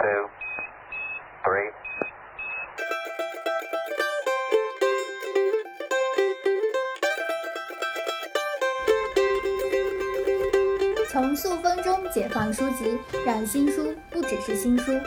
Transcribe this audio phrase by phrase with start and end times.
[0.00, 0.30] two,
[1.44, 1.70] three.
[11.10, 14.98] 从塑封中解放书籍，让新书不只是新书。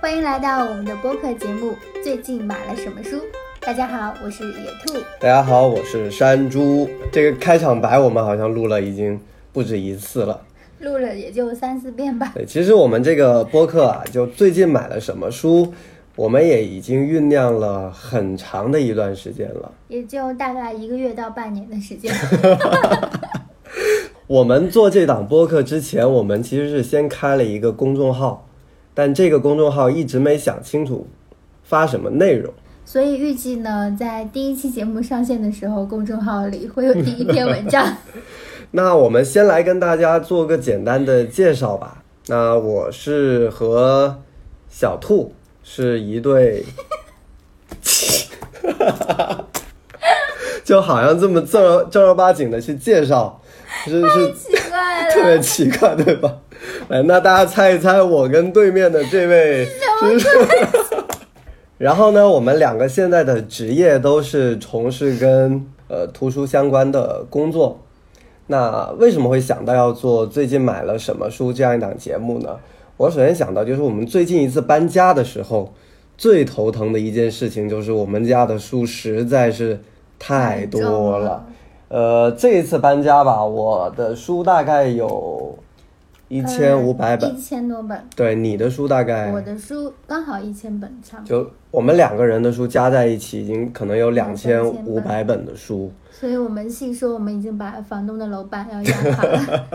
[0.00, 1.72] 欢迎来到我们的播客节目
[2.04, 3.16] 《最近买了什么书》。
[3.58, 5.00] 大家好，我是野兔。
[5.18, 6.88] 大家好，我是山猪。
[7.10, 9.20] 这个开场白我们好像录了已经
[9.52, 10.40] 不止一次了。
[10.80, 12.32] 录了也就三四遍吧。
[12.34, 15.72] 对，其实我们这个播客啊，就最近买了什么书，
[16.14, 19.72] 我们也已经酝酿了很长的一段时间了。
[19.88, 22.14] 也就大概一个月到半年的时间。
[24.26, 28.46] 我们做这档播客之前，我们其实是先开了一个公众号，
[28.92, 31.06] 但这个公众号一直没想清楚
[31.62, 32.52] 发什么内容。
[32.84, 37.96] 所以预计呢，在第一期节目上线的时候，公众号里会有第一篇文章。
[38.76, 42.02] 那我们先来跟大家做个简单的介绍吧。
[42.26, 44.18] 那我是和
[44.68, 46.62] 小兔是一对，
[50.62, 53.40] 就好像这么正儿正儿八经的去介绍，
[53.86, 56.36] 真是奇怪特别，奇怪，对吧？
[56.88, 59.66] 来，那大家猜一猜，我跟对面的这位。
[61.78, 67.80] 然后呢，我们两个现在的职业都是从事跟呃图书相关的工作。
[68.48, 72.56] 那为什么会想到要做最近买了什么书这样一档节目呢？
[72.96, 75.72] 我首先想到就是我们最近一次搬家的时候，
[76.16, 79.78] 最头疼的一件事情就是我们家的书实在是
[80.18, 81.44] 太多了。
[81.88, 85.58] 呃，这一次搬家吧，我的书大概有
[86.28, 87.98] 一千五百本，一千多本。
[88.14, 99.66] 对，你的书大概我的书刚好一千本差不多，就我们两个人的书加在一起，已经可能有两两千五百本的书，所以我们细说，我们已经把房东的楼板要压垮了。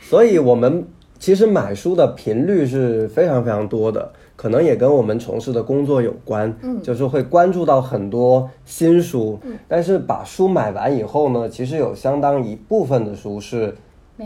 [0.00, 0.86] 所以我们
[1.18, 6.80] 其实买书的频率是非常非常多的，可能也跟我们从事的工作有关，嗯。
[6.82, 13.74] 就是会关注到很多新书，但是把书买完以后呢，其实有相当一部分的书是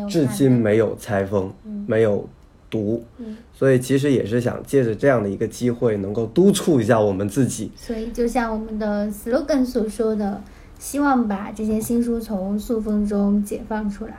[0.08, 1.52] 至今没有拆封，
[1.86, 2.28] 没有
[2.70, 7.70] 读，嗯所以其实也是想借着这样的一个机会，能够督促一下我们自己。
[7.74, 10.42] 所以就像我们的 slogan 所说的，
[10.78, 14.14] 希望把这些新书从塑封中解放出来，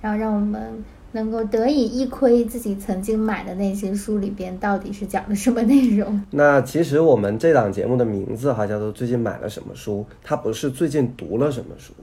[0.00, 6.20] 然后让我们能够得以一窥自己曾经买的那些书里边到底是讲的什么内容。
[6.32, 11.94] 那其实我们这档节目的名字哈叫做“最近买了什么书”，它不是最近读了什么书，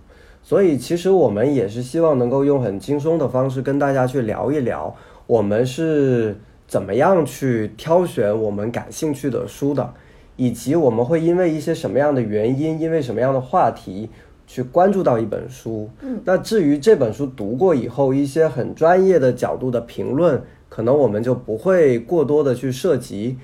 [0.43, 4.95] 所以其实我们也是希望能够用很轻松的方式跟大家去聊一聊，
[5.25, 6.35] 我们是
[6.67, 9.93] 怎么样去挑选我们感兴趣的书的，
[10.35, 14.09] 以及我们会因为一些什么样的原因，因为什么样的话题。
[14.45, 23.37] 去关注到一本书，嗯，那至于这本书读过以后一些很专业的角度的评论，可能我们就不会过多的去涉及，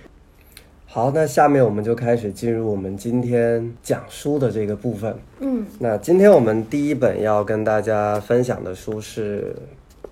[0.91, 5.15] 好，那下面我们就开始进入我们今天讲书的这个部分。
[5.39, 9.55] 嗯，那今天我们第一本要跟大家分享的书是，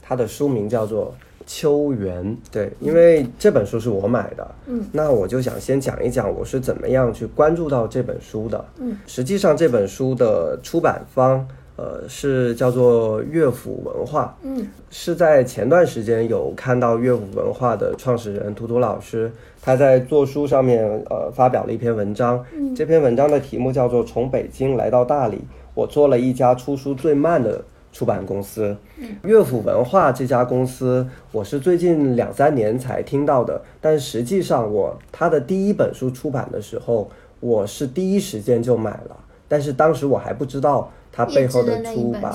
[0.03, 1.11] 它的书名叫做
[1.47, 2.23] 《秋园》。
[2.51, 8.63] 对，因为这本书是我买的，嗯，那我就想先讲一讲我是怎么样去关注到这本书的。
[8.77, 11.43] 嗯，实际上这本书的出版方，
[11.75, 14.37] 呃，是叫做乐府文化。
[14.43, 19.31] 嗯，是在前段时间有看到乐府文化的创始人图图老师，
[19.67, 22.41] 他在做书上面呃发表了一篇文章，
[22.73, 25.41] 这篇文章的题目叫做《从北京来到大理，
[25.73, 27.61] 我做了一家出书最慢的
[27.91, 28.77] 出版公司》。
[29.23, 37.11] 乐府文化这家公司，我是最近两三年才听到的，但实际上我他的第一本书出版的时候，
[37.41, 39.17] 我是第一时间就买了，
[39.49, 42.33] 但是当时我还不知道它背后的出版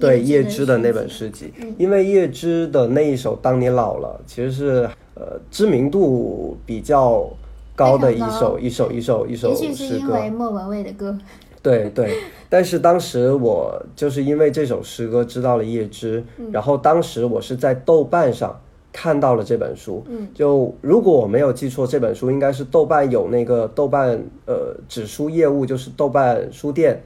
[0.00, 7.28] 对叶叶芝的那本诗诗集，因为叶芝的那一首《当你老了》其实是呃知名度比较
[7.74, 10.16] 高的一首一首一首一首也许是诗歌。
[10.16, 11.16] 因为莫文蔚的歌。
[11.62, 18.60] 对对，但是当时我就是因为这首诗歌知道了叶芝，嗯然后当时我是在豆瓣上
[18.92, 27.02] 看到了这本书，嗯，就如果我没有记错，这本书应该是豆瓣有那个豆瓣呃纸书业务，就是豆瓣书店。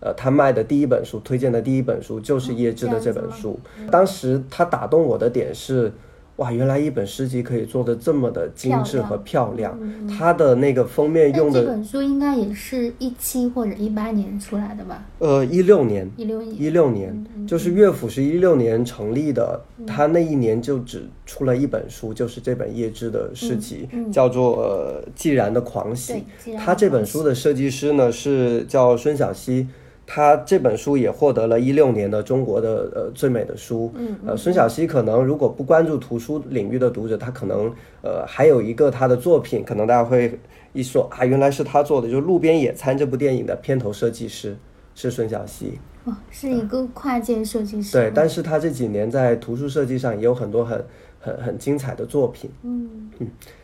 [0.00, 3.58] 呃，他卖的第一本书，推荐的第一本书就是叶芝的这本书。
[3.90, 5.90] 当时他打动我的点是，
[6.36, 9.78] 哇，原来一本诗集可以做的这么的精致和漂亮。
[10.08, 15.06] 它的那个封面用的，这本书应该也是一七或者一八年出来的吧？
[15.20, 16.62] 呃，一六年，一六年。
[16.62, 26.50] 一六年，就是乐府是一六年成立的，它那一年就只出了一本书，就是这本叶芝的诗集，叫做呃《既然的狂喜对既》。
[26.54, 29.68] 然的他这本书的设计师呢是叫孙晓溪，
[30.06, 33.92] 他这本书也获得了一六年的中国的呃最美的书。
[33.96, 37.72] 嗯呃，孙晓溪可能如果不关注图书领域的读者，他可能
[38.02, 40.38] 呃还有一个他的作品，可能大家会
[40.72, 44.56] 一说啊，原来是他做的，就是《路边野餐》这部电影的片头设计师
[44.94, 45.78] 是孙晓溪。
[46.04, 47.92] 哦，是一个跨界设计师。
[47.92, 50.84] 对，但是他这几年在图书设计上也有很多很
[51.18, 52.50] 很很精彩的作品。
[52.62, 53.10] 嗯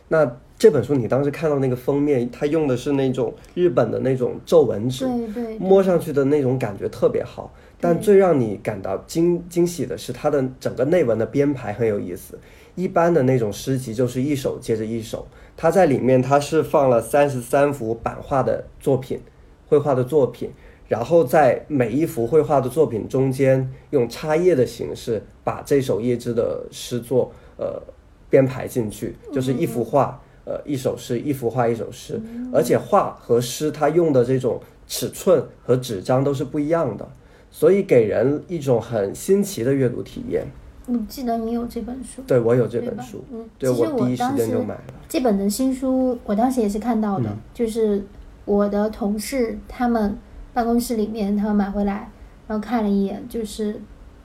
[0.07, 0.25] 那
[0.61, 7.51] 这本书你当时看到那个封面，它用的是那种日本的那种皱纹纸，对对对摸上去的那种感觉特别好。
[7.79, 12.37] 但最让你感到惊惊喜的是，它的整个内文的编排很有意思。
[12.75, 15.25] 一般的那种诗集就是一首接着一首，
[15.57, 19.19] 它在里面它是放了三十三幅版画的作品，
[19.67, 20.51] 绘画的作品，
[20.87, 27.81] 然后在每一幅绘画的作品中间用插页的形式把这首叶芝的诗作呃
[28.29, 30.21] 编排进去，就是一幅画。
[30.45, 32.19] 呃，一首诗，一幅画，一首诗，
[32.51, 37.07] 而且画和诗它用的这种尺寸和纸张都是不一样的，
[37.51, 40.45] 所以给人一种很新奇的阅读体验。
[40.87, 42.23] 我记得你有这本书。
[42.25, 44.93] 对我有这本书，嗯，对我第一时间就买了。
[45.07, 48.03] 这本的新书，我当时也是看到的，嗯就是
[48.45, 50.17] 我的同事他们
[50.53, 52.09] 办公室里面他们买回来，
[52.47, 53.79] 然后看了一眼，就是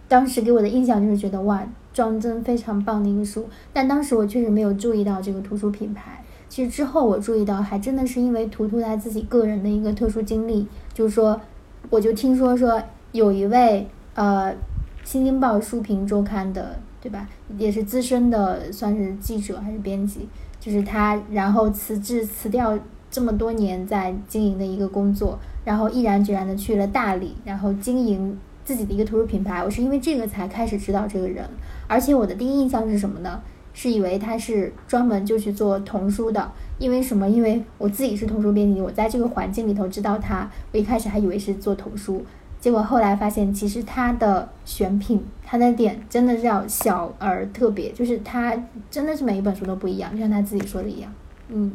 [0.08, 1.62] 当时给我的印象就是觉得哇，
[1.96, 3.48] 装帧非常棒的一个书。
[3.72, 6.22] 但当时我确实没有注意到这个图书品牌。
[6.46, 11.40] 其实之后我注意到，还真的是因为图图他自己个人的一个特殊经历，就是说，
[11.88, 12.82] 我就听说说
[13.12, 14.52] 有一位呃，
[15.02, 17.26] 《新京报》书评周刊的，对吧？
[17.56, 20.28] 也是资深的，算是记者还是编辑，
[20.60, 22.78] 就是他，然后辞职辞掉
[23.10, 29.64] 这么多年在经营的一个工作，然后毅然决然的去了大理，然后经营自己的一个图书品牌。
[29.64, 31.44] 我是因为这个才开始知道这个人，
[31.88, 33.42] 而且我的第一印象是什么呢？
[33.72, 37.28] 是以为他是专门就去做童书的，因为什么？
[37.28, 42.24] 因为我自己是童书编辑，我在这个环境里头知道他，我一开始还以为是做童书，
[42.58, 48.56] 结果后来发现，其实他的选品，他的点真的是要小而特别，就是他
[48.90, 51.12] 真的是每一本书都不一样，就像他自己说的一样，
[51.50, 51.72] 嗯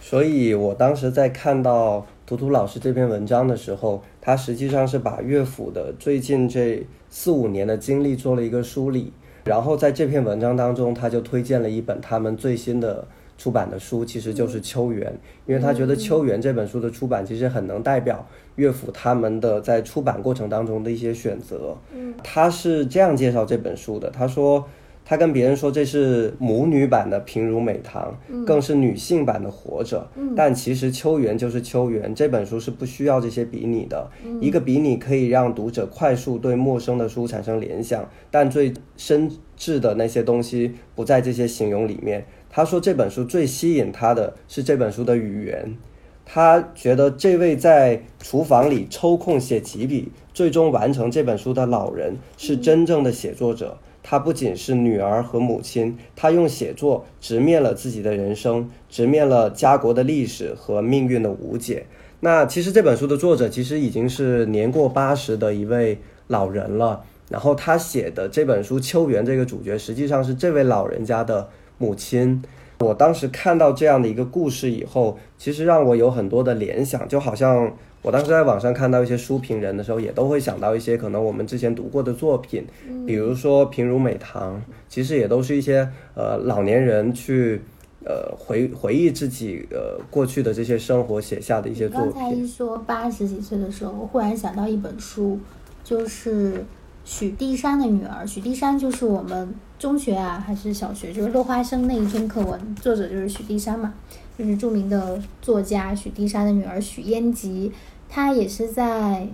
[0.00, 6.86] 所以我当时在看到图图老师这篇文章的时候，他实际上是把乐府的最近这
[7.18, 9.10] 四五年的经历做了一个梳理，
[9.44, 13.08] 然后在这篇文章当中，他就推荐了一本他们最新的
[13.38, 15.10] 出版的书，其实就是《秋园》，
[15.46, 21.74] 因为他觉得《秋园》这本书的出版其实很能代表乐府他们的在出版过程当中的一些选择。
[21.94, 24.62] 嗯他是这样介绍这本书的，他说。
[25.08, 28.12] 他跟别人说这是母女版的《平如美棠》，
[28.44, 30.10] 更是女性版的《活着》。
[30.34, 34.10] 但其实《秋园》就是《秋园》，这本书是不需要这些比拟的。
[34.40, 42.26] 一个比拟可以让读者快速对陌生的书产生联想，但最深挚的那些东西不在这些形容里面。
[42.50, 45.76] 他说这本书最吸引他的是这本书的语言。
[46.24, 53.78] 他觉得这位在厨房里抽空写几笔，最终完成这本书的老人是真正的写作者。
[54.08, 61.86] 他不仅是女儿和母亲，他用写作直面了自己的人生，直面了家国的历史和命运的无解。
[62.20, 65.98] 那其实这本书的作者其实已经是年过八十的一位
[66.28, 67.02] 老人了。
[67.28, 71.48] 然后他写的这本书《秋园》这个主角，实际上是这位老人家的
[71.78, 72.40] 母亲。
[72.78, 77.74] 我当时看到这样的一个故事以后，其实让我有很多的联想，就好像
[78.06, 82.64] 我当时在网上看到一些书评人的时候，也都会想到一些可能我们之前读过的作品，
[83.04, 84.54] 比如说《平如美棠》，
[84.88, 87.60] 其实也都是一些呃老年人去
[88.04, 92.30] 呃回回忆自己呃过去的这些生活写下的一些作品刚才。
[92.30, 95.40] 一说八十几岁的时候，我忽然想到一本书，
[95.82, 96.64] 就是
[97.04, 98.24] 许地山的女儿。
[98.24, 103.92] 许地山就是我们中学啊还是小学，就是落花生那一篇课文，作者就是许地山嘛，
[104.38, 107.72] 就是著名的作家许地山的女儿许嫣吉。
[108.08, 109.28] 他也是在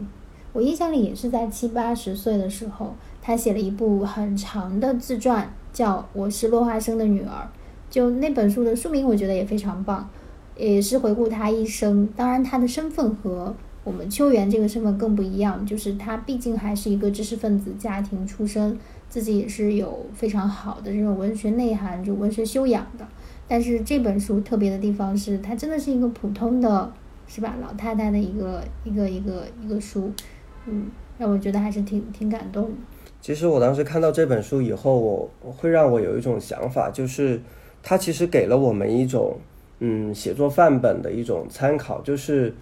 [0.52, 7.26] 我印象里也是在七八十岁的时候，他写了一部很长的自传，叫《我是落花生的女儿》。
[7.88, 10.08] 就那本书的书名，我觉得也非常棒。
[10.56, 12.06] 也是回顾他一生。
[12.14, 23.06] 当然，他的身份和我们秋园这个身份更不一样，就是他毕竟还是一个知识分子家庭出身，自己也是有非常好的这种文学内涵、就文学修养的。
[23.48, 26.92] 但是这本书特别的地方是，它真的是一个普通的，
[27.34, 27.56] 是吧？
[27.62, 30.12] 老太太的一个一个一个一个书，
[30.66, 32.70] 嗯，让我觉得还是挺挺感动。
[33.22, 37.40] 其实我当时看到这本书以后，我会让我有一种想法，就是
[37.82, 39.38] 它其实给了我们一种
[39.78, 42.52] 嗯写作范本的一种参考，就是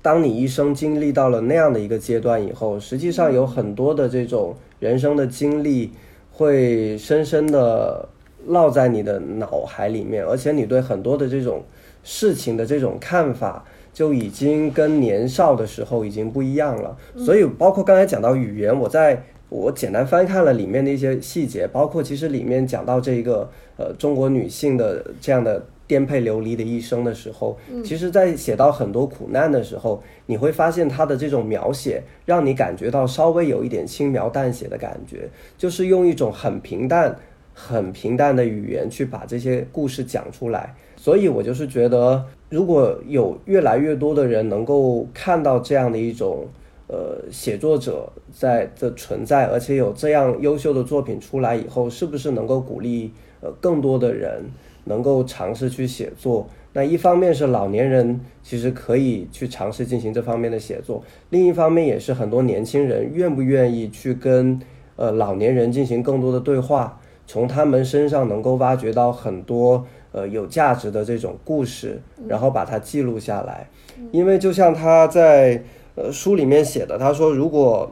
[0.00, 5.92] 当你一生经历到了那样的一个阶段以后，实际上有很多的这种人生的经历
[6.32, 8.08] 会深深的
[8.48, 11.62] 烙在你的脑海里面，而且你对很多的这种
[12.02, 13.64] 事情的这种看法，
[13.94, 16.94] 就已经跟年少的时候已经不一样了。
[17.16, 23.48] 所以，包括刚才讲到语言，我在我简单翻看了里面的一些细节，包括其实里面讲到这个
[23.78, 37.16] 呃中国女性的这样的颠沛流离的一生的时候，其实，在写到很多苦难的时候，你会发现她的这种描写，让你感觉到稍微有一点轻描淡写的感觉，就是用一种很平淡、
[37.52, 40.74] 很平淡的语言去把这些故事讲出来。
[40.96, 42.24] 所以我就是觉得，
[42.54, 46.46] 如果有越来越多的人能够看到这样的一种。
[46.86, 54.44] 呃，写作者在的存在，而且有这样优秀的作品出来以后，是不是能够鼓励呃更多的人
[54.84, 56.46] 能够尝试去写作？
[56.74, 64.60] 那一方面是老年人其实可以去尝试进行这方面的写作，另一方面也是很多年轻人愿不愿意去跟
[64.96, 73.68] 呃老年人进行更多的对话，从他们身上能够挖掘到很多 呃有价值的这种故事，然后把它记录下来。
[74.10, 75.62] 因为就像他在。
[75.96, 77.88] 呃，书里面写的，他说，如果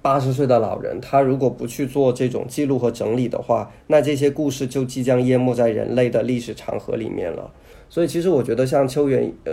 [0.00, 7.50] 八十岁的老人，他如果不去做这种记录和整理的话，那这些故事就即将淹没在人类的历史长河里面了。
[7.90, 9.52] 所以，其实我觉得像秋园呃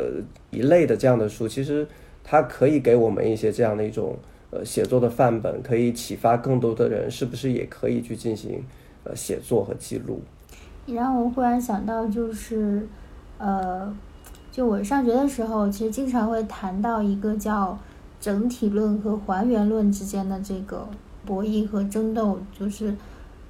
[0.51, 1.88] 一类的这样的书，其实
[2.24, 4.16] 它可以给我们一些这样的一种
[4.51, 8.63] 呃写作的范本，可以启发更多的人，是不是也可以去进行
[9.04, 10.22] 呃写作和记录？
[10.89, 12.88] 你让我忽然想到，就是
[13.38, 13.96] 呃。
[14.51, 17.77] 就我上学的时候，其实经常会谈到一个叫
[18.19, 20.89] 整体论和还原论之间的这个
[21.24, 22.93] 博弈和争斗，就是，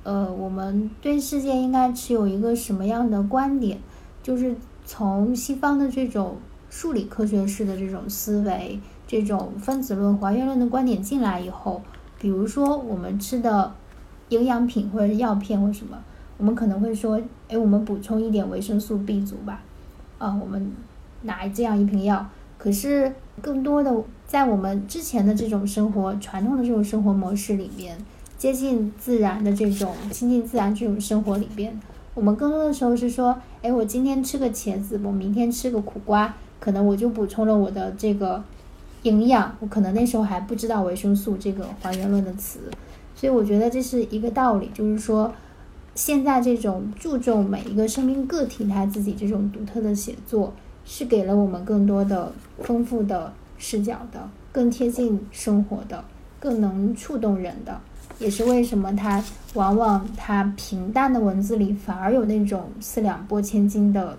[0.03, 3.79] 呃，我们对世界应该持有一个什么样的观点？
[4.22, 4.53] 就是
[4.86, 6.36] 从西方的这种
[6.69, 8.77] 数理科学式的这种思维，
[9.08, 11.81] 这种分子论、还原论的观点进来以后，
[12.19, 13.74] 比如说我们吃的
[14.27, 15.98] 营养品或者药片或什么，
[16.39, 19.62] 我们可能会说，哎，我们补充一点维生素 B 族吧，
[20.17, 20.72] 啊，我们。
[21.24, 22.25] 拿这样一瓶药，
[22.58, 23.93] 可是更多的
[24.25, 27.98] 在我们之前的这种生活传统的这种生活模式里边，
[28.38, 31.77] 接近自然的这种亲近自然这种生活里边，
[32.13, 38.41] 我们更多的时候是说，哎，我今天吃个茄子，我明天吃个苦瓜，可能我就补充了我的这个
[39.03, 42.60] 营养，我可能那时候还不知道维生素这个还原论的词，
[43.13, 45.34] 所以我觉得这是一个道理，就是说，
[46.00, 50.53] 现在这种注重每一个生命个体他自己这种独特的写作。
[50.86, 52.32] 是给了我们更多的
[52.63, 56.03] 丰富的视角的，更贴近生活的，
[56.39, 57.79] 更能触动人的，
[58.18, 64.18] 也是为什么它往往它平淡的文字里反而有那种四两拨千斤的，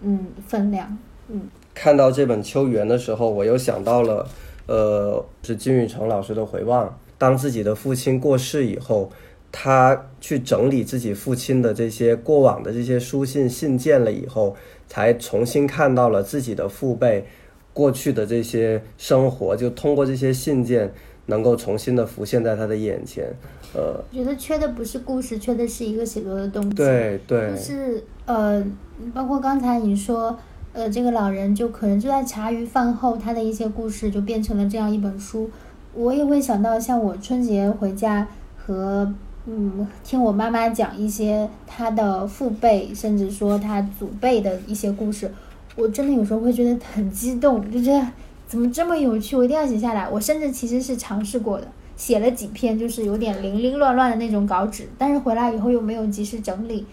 [0.00, 1.42] 嗯，分量，嗯。
[1.72, 4.26] 看到这本《秋园》的时候，我又想到了，
[4.66, 6.92] 呃，是金宇成老师的回望。
[7.16, 9.08] 当自己的父亲过世以后，
[9.50, 14.56] 他去整理自己父亲的这些过往的这些书信信件了以后。
[14.90, 17.26] 才重新看到了自己的父辈
[17.74, 20.90] 过去的这些生活，就通过这些信件，
[21.26, 23.26] 能够重新的浮现在他的眼前。
[23.74, 26.76] 呃，我觉得缺的不是故事，缺的是一个写作的动机。
[26.76, 28.64] 对对，就是呃，
[29.12, 30.34] 包括刚才你说，
[30.72, 35.50] 呃，这个老人就可能就在茶余饭后，他的一些故事就变成了这样一本书。
[35.92, 38.26] 我也会想到，像我春节回家
[38.56, 39.12] 和。
[39.50, 45.32] 嗯，听我妈妈讲一些她的父辈，甚至说她祖辈的一些故事，
[45.74, 48.06] 我真的有时候会觉得很激动，就觉得
[48.46, 50.06] 怎么这么有趣，我一定要写下来。
[50.06, 56.84] 我甚至其实是尝试过的，写了几篇，就是有点零零乱乱的那种稿纸，但是回来以后又没有及时整理，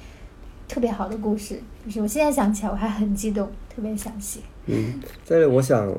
[0.70, 4.40] 特别好的故事，就是我现在想起来我还很激动，特别想写。
[4.68, 5.94] 嗯，这里我想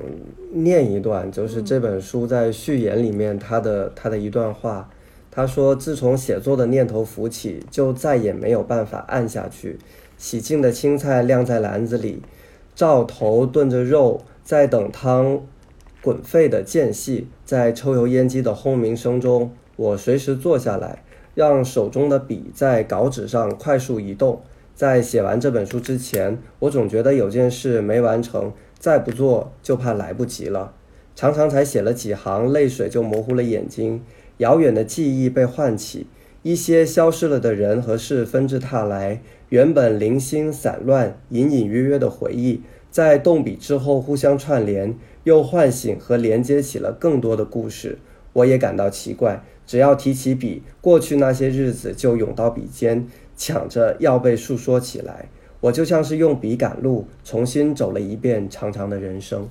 [0.54, 4.88] 念一段，就是这本书在序言里面他的他的一段话。
[5.36, 9.78] 他说：“自从写作的念头浮起，就再也没有办法按下去。
[10.16, 12.22] 洗净的青菜晾在篮子里，
[12.74, 15.42] 照头炖着肉，在等汤
[16.00, 21.02] 滚沸的间隙，在抽油烟机的轰鸣声中，我随时坐下来，
[21.34, 24.40] 让手中的笔在稿纸上快速移动。
[24.74, 30.72] 在写完这本书之前，我总觉得有件事没完成，再不做就怕来不及了。
[31.14, 34.02] 常常才写了几行，泪水就模糊了眼睛。”
[34.38, 36.06] 遥远的记忆被唤起，
[36.42, 47.98] 一些消失了的人和事纷至沓来，原本零星散乱、隐隐约约的回忆，在动笔之后互相串联，又唤醒和连接起了更多的故事。
[48.34, 55.30] 我也感到奇怪，只要提起笔，过去那些日子就涌到笔尖，抢着要被述说起来。
[55.60, 59.48] 我就像是用笔赶路，重新走了一遍长长的人生。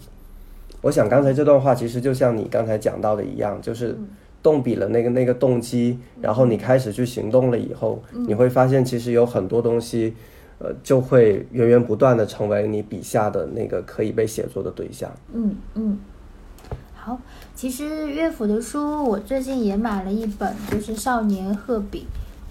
[0.82, 3.98] 我想刚才这段话其实就像你刚才讲到的一样，就是。
[4.46, 10.14] 动笔了那个那个动机，然后你开始去行动了以后，你会发现其实有很多东西，
[10.60, 15.10] 呃，就会源源不断的成为你笔下的那个可以被写作的对象。
[15.34, 15.98] 嗯嗯，
[16.94, 17.20] 好，
[17.56, 22.02] 其实乐府的书我最近也买了一本，就是《少年鹤笔》，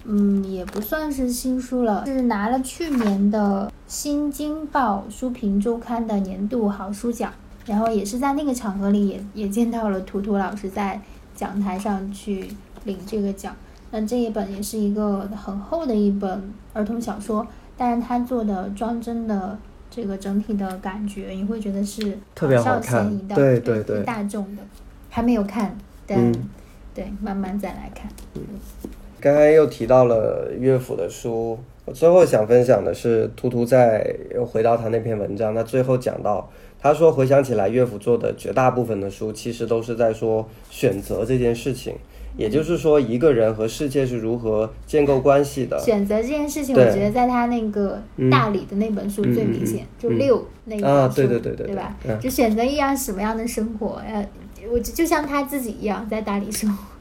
[0.03, 7.31] 嗯，也不算是新书了，是拿了去年的《新京报书评周刊》的年度好书奖，
[7.65, 11.01] 然后也是在那个场合里也也见到了图图老师在
[11.35, 12.47] 讲台上去
[12.85, 13.55] 领这个奖。
[13.91, 17.45] 那这一本也是一个很厚的一本儿童小说，
[17.77, 19.57] 但是他做的装帧的
[19.89, 24.63] 这个整体的感觉，你会觉得是特别好少看对对对对大众的，
[25.09, 25.77] 还没有看，
[26.07, 26.33] 但、嗯
[26.93, 28.09] 对，慢慢再来看。
[28.33, 28.41] 嗯
[29.21, 36.47] 刚刚又提到了乐府的书，我最后想分享的是，图图在又回到他那篇文章，他最后讲到，
[36.81, 41.95] 他说回想起来，乐府做的绝大部分的书，其实都是在说选择这件事情，
[42.37, 45.79] 也就是说，一个人和世界是如何建构关系的。
[45.79, 51.97] 选择这件事情，我觉得在他那个大理的那本书最明显，就六那一本啊书，对对对对对吧？
[52.07, 54.27] 嗯就选择一样什么样的生活，呃，
[54.71, 56.94] 我就就像他自己一样在大理生活。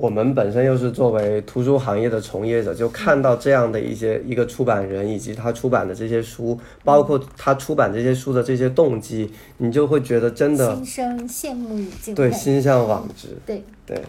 [0.00, 12.22] 我们本身又是作为图书行业的从业者，就看到这样的一些一个出版人以及他出版的这些书，包括他出版这些书的这些动机，你就会觉得真的心生羡慕与敬佩。
[12.22, 13.36] 对心向往之。
[13.44, 14.00] 对对，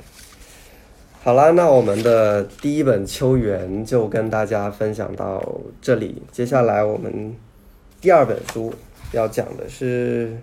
[1.24, 5.44] 好啦，那我们的第一本《秋园》就跟大家分享到
[5.82, 6.22] 这里。
[6.32, 7.36] 接下来我们
[8.00, 8.72] 第二本书
[9.12, 10.38] 要讲的是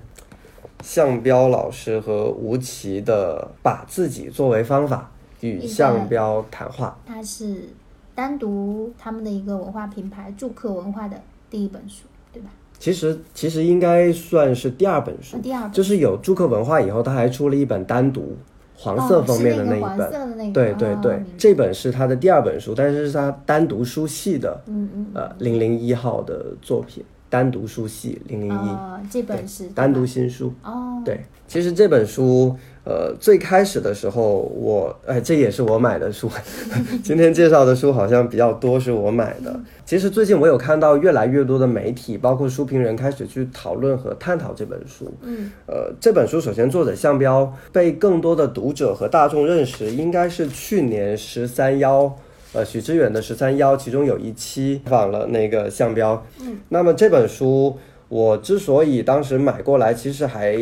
[0.83, 6.97] 向彪老师和吴奇的《把自己作为方法与向彪谈话》。
[7.09, 7.69] 它是
[8.15, 12.49] 单独他们的一个文化品牌住客文化的第一本书，对吧？
[12.79, 18.37] 其实其实应该算是第二本书啊，第二本就是有住客文化以后，他还出了一本单独
[18.77, 20.53] 黄色封面的那个黄本。
[20.53, 30.53] 对对对，哦这本是他的第二本书，但是是他单独书系的，嗯嗯呃，零零一号的作品，单独书系零零一，哦，这本是单独新书。
[30.63, 36.31] 哦，对，其实这本书，呃，最开始的时候我，哎，这也是我买的书。
[37.03, 39.59] 今天介绍的书好像比较多是我买的。
[39.85, 45.13] 其实最近我有看到越来越多的媒体，包括书评人开始去讨论和探讨这本书。
[45.23, 52.17] 嗯，呃，这本书首先作者向彪被更多的读者和大众认识，应该是去年十三幺。
[52.57, 56.25] 呃，许知远的十三幺，其中有一期采访了那个向彪。
[56.41, 57.77] 嗯，那么这本书
[58.09, 60.57] 我之所以当时买过来，其实还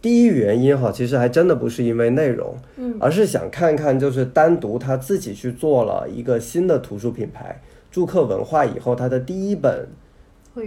[0.00, 9.88] 第一原因哈，其实还真的不是因为内容，嗯，而是想看看就是单独他自己去做了一个新的图书品牌祝客文化以后，他的第一本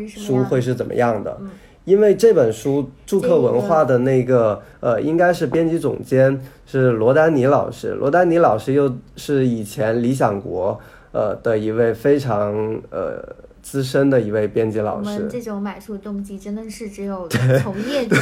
[0.05, 1.39] 书会是怎么样的？
[1.87, 10.77] 因为这本书住客文化的那个呃，应该是编辑总监是罗丹尼老师，罗丹尼老师又是以前理想国
[11.13, 12.53] 呃的一位非常
[12.89, 13.23] 呃
[13.61, 15.09] 资深的一位编辑老师。
[15.11, 17.25] 我们，这种买书动机真的是只有
[17.63, 18.17] 从业者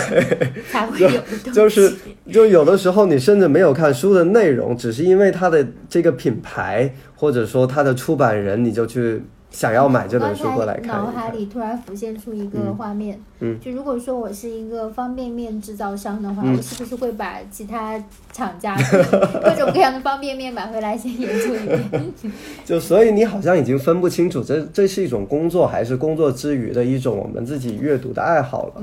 [0.69, 1.91] 才会有的动机，就是
[2.31, 11.31] 就有的时候你甚至没有看书的内容，只是因为它的这个品牌或者说它的出版人，你就去想要买这本书过来看脑海。
[11.31, 18.75] 里突然浮现出一个画面，嗯就如果说我是一个方便面制造商的话，嗯我是不是会把其他厂家
[19.43, 22.13] 各种各样的方便面买回来先研究一遍？
[22.65, 28.73] 就所以你好像已经分不清楚这这是一种工作还是工作之余的一种我们自己阅读的爱好了。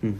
[0.00, 0.14] 嗯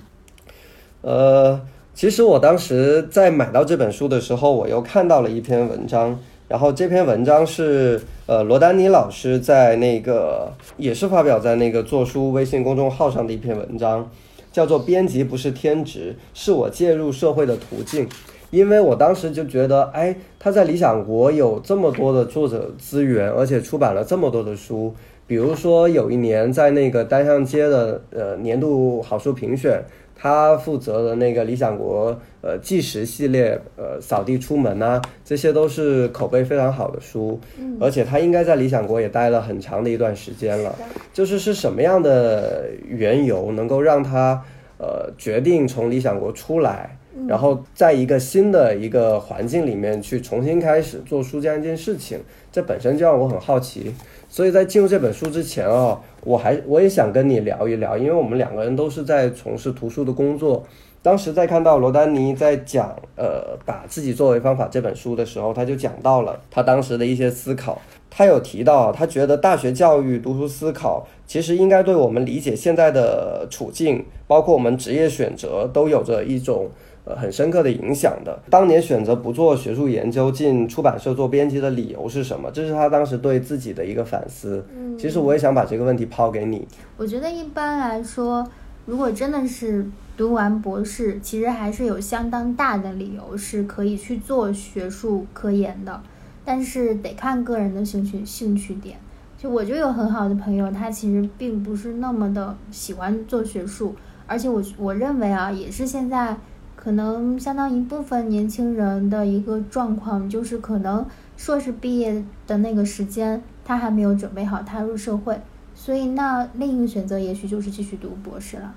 [1.03, 1.61] 呃，
[1.95, 6.17] 其实我当时在买到这本书的时候，我又看到了一篇文章，
[6.53, 14.07] 然后这篇文章是呃罗丹尼老师在那个也是发表在那个做书微信公众号上的一篇文章，
[14.53, 18.07] 叫做“编辑不是天职，是我介入社会的途径”。
[18.53, 24.95] 因为我当时就觉得，哎，他在理想国有这么多的作者资源，而且出版了这么多的书，
[25.27, 29.83] 比如说有一年在那个单向街的呃年度好书评选，
[30.23, 37.41] 他负责的那个理想国呃纪实系列，呃扫地出门啊，这些都是口碑非常好的书，
[37.81, 40.73] 而且他应该在理想国也待了很长的一段时间了。
[41.13, 44.41] 就是是什么样的缘由能够让他
[44.79, 46.97] 呃决定从理想国出来？
[47.27, 52.21] 然后在一个新的一个环境里面去重新开始做书这样一件事情，
[52.53, 53.93] 这本身就让我很好奇。
[54.33, 60.65] 所以在进入这本书之前啊，我还我也想跟你聊一聊，因为我们两个人都是在从事图书的工作。
[61.03, 67.79] 当时在看到罗丹尼在讲呃把自己作为方法这本书的时候，他就讲到了他当时的一些思考。
[68.09, 76.71] 他有提到，他觉得大学教育读书思考其实应该对我们理解现在的处境，包括我们职业选择，都有着一种
[77.05, 78.39] 呃很深刻的影响的。
[78.51, 82.51] 当年选择不做学术研究，进出版社做编辑的理由是什么？
[82.51, 84.65] 这是他当时对自己的一个反思。
[84.77, 86.69] 嗯其实我也想把这个问题抛给你。
[86.97, 88.47] 我觉得一般来说，
[88.85, 89.85] 如果真的是
[90.17, 96.01] 读完博士，其实还是有相当大的理由是可以去做学术科研的，
[96.45, 98.99] 但是得看个人的兴趣兴趣点。
[99.39, 106.37] 就我就有很好的朋友，他其实并不是那么的喜欢做学术，而且我我认为啊，也是现在
[106.83, 115.41] 可能相当一部分年轻人的一个状况，就是可能硕士毕业的那个时间，他还没有准备好踏入社会，
[115.77, 118.75] 所以那另一个选择也许就是继续读博士了。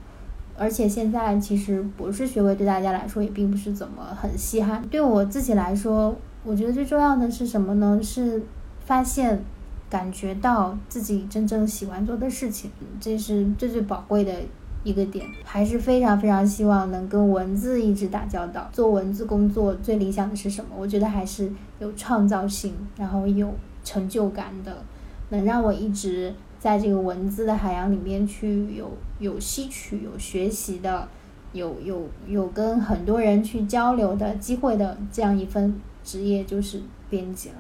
[0.56, 4.84] 而且现在其实博士学位对大家来说也并不是怎么很稀罕。
[4.92, 8.00] 对我自己来说，我觉得最重要的是什么呢？
[8.04, 8.40] 是
[8.86, 9.44] 发现、
[9.90, 12.70] 感觉到自己真正喜欢做的事情，
[13.02, 14.32] 这是最最宝贵的
[14.86, 15.26] 一个点。
[15.44, 18.70] 还是非常非常希望能跟文字一直打交道。
[18.72, 20.70] 做文字工作最理想的是什么？
[20.78, 24.78] 我觉得还是有创造性，然后有成就感的，
[25.30, 31.08] 能让我一直在这个文字的海洋里面去有有吸取、有学习的，
[31.52, 37.56] 有有有跟很多人去交流的机会的这样一份职业，就是编辑了。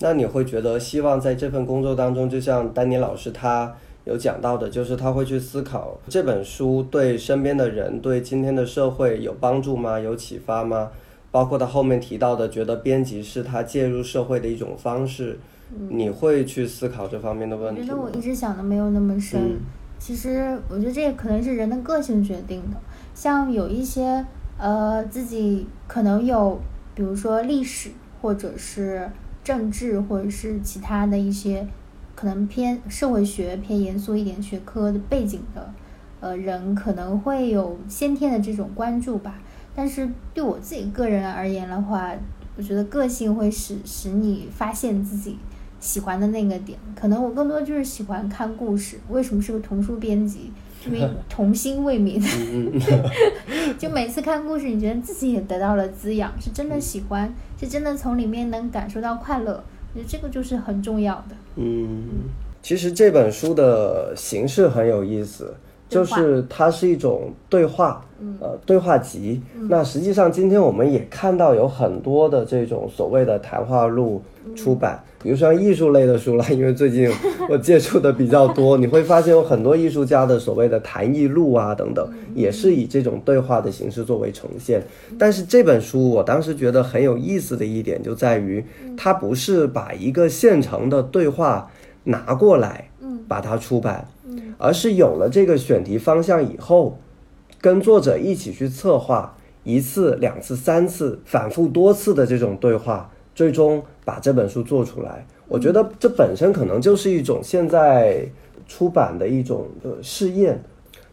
[0.00, 3.72] 那你会觉得希望在这份工作当中，就像丹尼老师他
[4.04, 9.98] 有讲到的，就是他会去思考这本书对身边的人、对今天的社会有帮助吗？
[9.98, 10.90] 有启发吗？
[11.30, 15.38] 包括他后面提到的，觉得编辑是他介入社会的一种方式，
[15.88, 18.10] 你会去思考这方面的问题我觉得我？
[18.10, 19.40] 一直想的没有那么深。
[19.40, 19.60] 嗯
[19.96, 22.76] 其实我觉得这可能是人的个性决定的。
[23.14, 24.22] 像有一些
[24.58, 26.60] 呃自己可能有，
[26.94, 27.90] 比如说历史
[28.20, 29.08] 或者是
[29.42, 31.66] 政治或者是其他的一些
[32.24, 35.70] 可能偏社会学偏严肃一点学科的背景的
[36.20, 39.34] 呃人，可能会有先天的这种关注吧。
[39.76, 42.14] 但是对我自己个人而言的话，
[42.56, 45.36] 我觉得个性会使使你发现自己
[45.80, 46.78] 喜欢的那个点。
[46.98, 48.98] 可能我更多就是喜欢看故事。
[49.10, 50.50] 为什么是个童书编辑？
[50.86, 52.18] 因为童心未泯。
[53.76, 59.62] 就每次看故事，你觉得自己也得到了滋养，是真的喜欢，是真的从里面能感受到快乐。
[59.92, 61.36] 我觉得这个就是很重要的。
[61.56, 62.04] 嗯，
[62.62, 65.54] 其实这本书的形式很有意思，
[65.88, 68.04] 就是它是一种对话，
[68.40, 69.40] 呃，对话集。
[69.68, 74.22] 那实际上今天我们也看到有很多的这种所谓的谈话录
[74.56, 77.10] 出版，比如说像艺术类的书啦， 因为最近
[77.48, 84.82] 我接触的比较多，你会发现有很多艺术家的所谓的谈艺录啊等等，也是以这种对话的形式作为呈现。
[85.18, 88.62] 但是这本书我当时觉得很有意思的一点就在于，
[88.98, 91.70] 它不是把一个现成的对话
[92.04, 92.90] 拿过来，
[93.26, 94.06] 把它出版，
[94.58, 96.98] 而是有了这个选题方向以后，
[97.62, 105.26] 跟作者一起去策划一次、两次、三次，反复多次的这种对话，最终把这本书做出来。
[105.48, 108.26] 我觉得这本身可能就是一种现在
[108.66, 110.62] 出版的一种呃试验。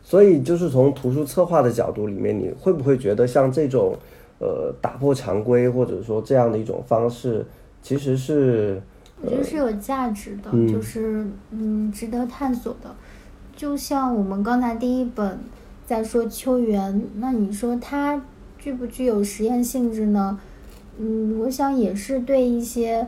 [0.03, 3.95] 所以，就是从图书策划的角度里面，你会不会觉得像这种
[4.39, 7.45] 呃打破常规，或者说这样的一种方式，
[7.81, 8.81] 其实是
[9.21, 12.93] 我觉得是有价值的，嗯就是嗯，值得探索的。
[13.55, 15.39] 就像我们刚才第一本
[15.85, 18.21] 在说秋园，那你说它
[18.57, 20.39] 具不具有实验性质呢？
[21.03, 23.07] 嗯，我想也是对一些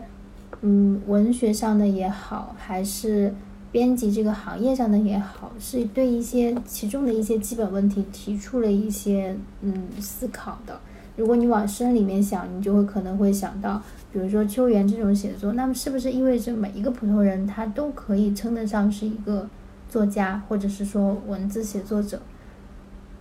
[0.62, 3.32] 嗯文学上的也好，还是
[3.71, 10.79] 编辑这个行业上的也好，是对一些其中的一些基本问题提出了一些嗯思考的。
[11.15, 13.79] 如果你往深里面想，你就会可能会想到，
[14.12, 19.47] 比如说秋园这种写作，那么是不是意味着每一个普通人他都可以称得上是一个
[19.88, 22.19] 作家，或者是说文字写作者？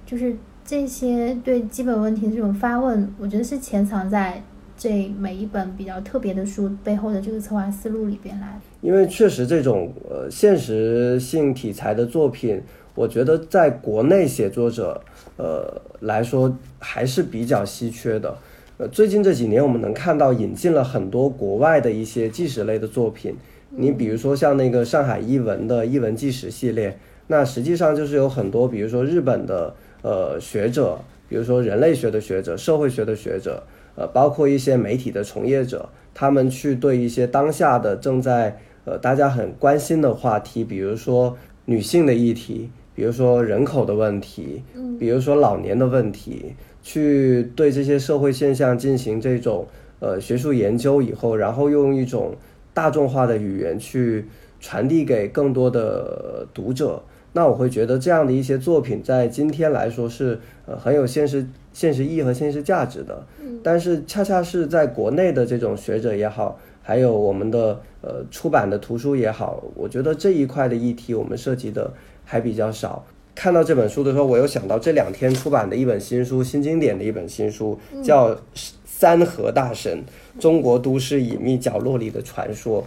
[0.07, 4.43] 就是这些对基本问题的这种发问，我觉得是潜藏在
[4.83, 8.61] 这每一本比较特别的书背后的这个策划思路里边来。
[8.81, 12.61] 因为确实这种呃现实性题材的作品，
[12.97, 15.01] 我觉得在国内写作者
[15.37, 18.37] 呃来说还是比较稀缺的。
[18.79, 23.37] 呃，最近这几年我们能看到引进了很多国外的一些纪实类的作品，
[23.71, 33.63] 你比如说像那个上海译文的译文纪实系列，那实际上就是有很多，比如说日本的呃学者，比如说人类学的学者、社会学的学者，
[33.95, 49.67] 呃，包括一些媒体的从业者，他们去对一些当下的正在呃大家很关心的话题，比如说女性的议题，比如说人口的问题，嗯比如说老年的问题，去对这些社会现象进行这种
[50.01, 52.35] 呃学术研究以后，然后用一种
[52.73, 54.27] 大众化的语言去
[54.61, 57.03] 传递给更多的读者。
[57.33, 63.25] 那我会觉得这样的一些作品在今天来说是呃很有现实现实意义和现实价值的。
[63.63, 71.93] 但是恰恰是在国内的这种学者也好，还有我们的呃出版的图书也好，我觉得这一块的议题我们涉及的
[72.25, 73.05] 还比较少。
[73.35, 78.35] 看到这本书的时候，我又想到这两天出版的一本新书，新经典的一本新书，叫
[78.85, 80.05] 《三河大神：
[80.39, 82.83] 中国都市隐秘角落里的传说》。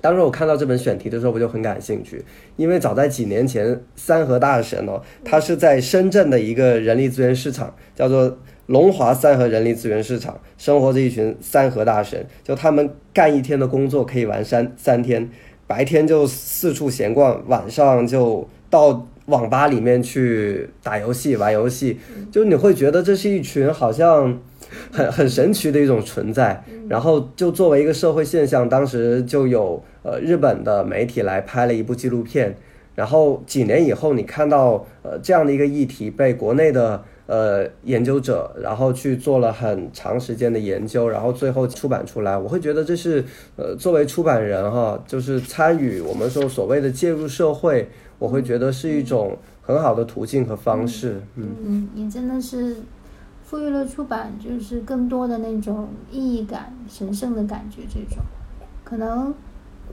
[0.00, 2.24] 当时我看到这本选题的时候，我就很感兴趣，
[2.56, 15.28] 因为早在几年前，三和大神哦，他是在深圳的一个人力资源市场，叫做龙华三和人力资源市场，生活着一群三和大神，就他们干一天的工作可以玩三三天，
[15.66, 21.98] 白天就四处闲逛，晚上就到网吧里面去打游戏、玩游戏，
[22.32, 24.38] 就你会觉得这是一群好像。
[24.90, 32.54] 很很神奇的一种存在，然后就作为一个社会现象，当时就有呃日本的媒体来拍了一部纪录片，
[32.94, 43.24] 然后几年以后，你看到呃这样的一个议题被国内的呃研究者，然后去做了很长时间的研究，然后最后出版出来，我会觉得这是
[43.56, 51.48] 呃作为出版人哈，就是参与我们说所谓的介入社会，我会觉得是一种很好的途径和方式，嗯。
[51.64, 52.76] 嗯，也真的是。
[53.48, 57.82] 赋予了出版就是更多的那种意义感、神圣的感觉。
[57.82, 58.20] 这种，
[58.82, 59.32] 可能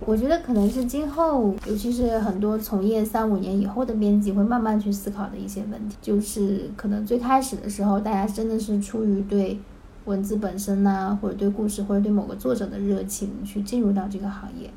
[0.08, 5.96] 我觉得可能是今后，尤其是很多从业三五年以后的编辑会慢慢去思考的一些问题。
[6.02, 9.60] 就是可能最开始的时候，大家真的是出于对
[10.06, 14.68] 文字本身呐，或者对故事，或者对某个作者的热情去进入到这个行业。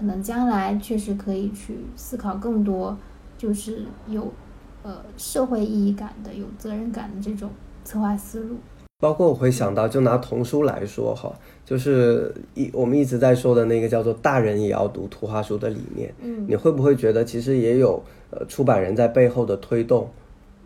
[0.00, 2.96] 可能将来确实可以去思考更多，
[3.36, 4.32] 就是有
[4.82, 7.48] 呃社会意义感的、有责任感的这种。
[7.82, 8.56] 策划思路，
[8.98, 11.32] 包括我会想到，就拿童书来说哈，
[11.64, 20.10] 就是一我们一直在说的那个叫做“大人也要读图画书”的理念，嗯，你会不会觉得其实也有呃出版人在背后的推动，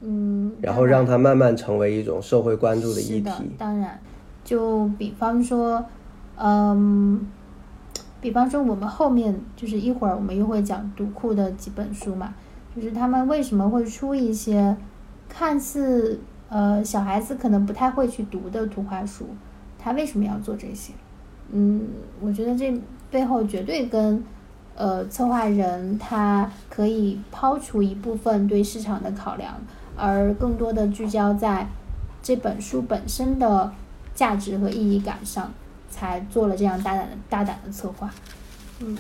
[0.01, 3.31] 嗯，然后让它慢慢成为一种社会关注的议题？
[3.57, 3.99] 当然，
[4.45, 5.83] 就比方说，
[6.37, 7.25] 嗯，
[8.25, 12.33] 比方说我们后面就是一会儿我们又会讲读库的几本书嘛，
[12.75, 14.75] 就是他们为什么会出一些
[15.29, 16.19] 看似。
[16.49, 19.27] 呃，小孩子可能不太会去读的图画书，
[19.77, 20.93] 他为什么要做这些？
[21.51, 21.89] 嗯，
[22.21, 24.23] 我觉得这背后绝对跟
[24.77, 29.55] 呃策划人他可以抛除一部分对市场的考量，
[29.97, 31.67] 而更多的聚焦在
[32.23, 33.73] 这本书本身的
[34.15, 35.51] 价值和意义感上，
[35.95, 38.11] 才做了这样大胆的大胆的策划。
[38.81, 38.99] 嗯。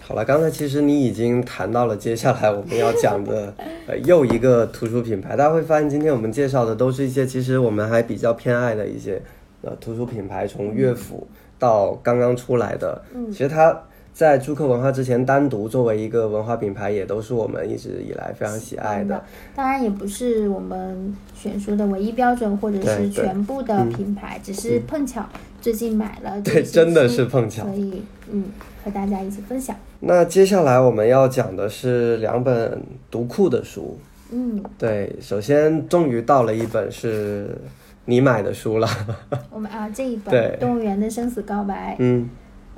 [0.00, 3.52] 好了，刚才其实你已经谈到了接下来我们要讲的
[3.86, 5.36] 呃又一个图书品牌。
[5.36, 9.20] 大家会发现，今天我们介绍的都是一些其实我们还比较偏爱的一些
[9.62, 11.26] 呃图书品牌，从乐府
[11.58, 13.02] 到刚刚出来的。
[13.12, 13.78] 嗯，其实它
[14.18, 19.22] 在朱克文化之前单独作为一个文化品牌，也都是我们一直以来非常喜爱的。
[19.54, 25.24] 当然，也不是我们选书的唯一标准，或者是全部的品牌，只是碰巧
[25.60, 26.42] 最近买了。
[26.42, 27.62] 对，真的是碰巧。
[27.62, 28.46] 所以，嗯，
[28.84, 29.76] 和大家一起分享。
[30.00, 33.96] 那接下来我们要讲的是两本读库的书。
[34.32, 37.56] 嗯，对，首先终于到了一本是
[38.06, 38.88] 你买的书了。
[39.54, 41.92] 我们啊，这一本《动物园的生死告白》。
[42.00, 42.28] 嗯，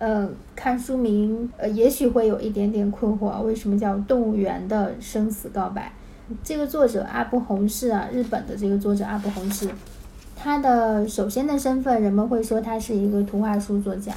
[0.01, 5.93] 呃，看书名，呃，也许会有一点点困惑，为什么叫《动物园的生死告白》？
[6.43, 9.69] 这个作者阿部宏士啊，日本的这个作者阿部宏士，
[10.35, 14.15] 他的首先的身份，人们会说他是一个图画书作家。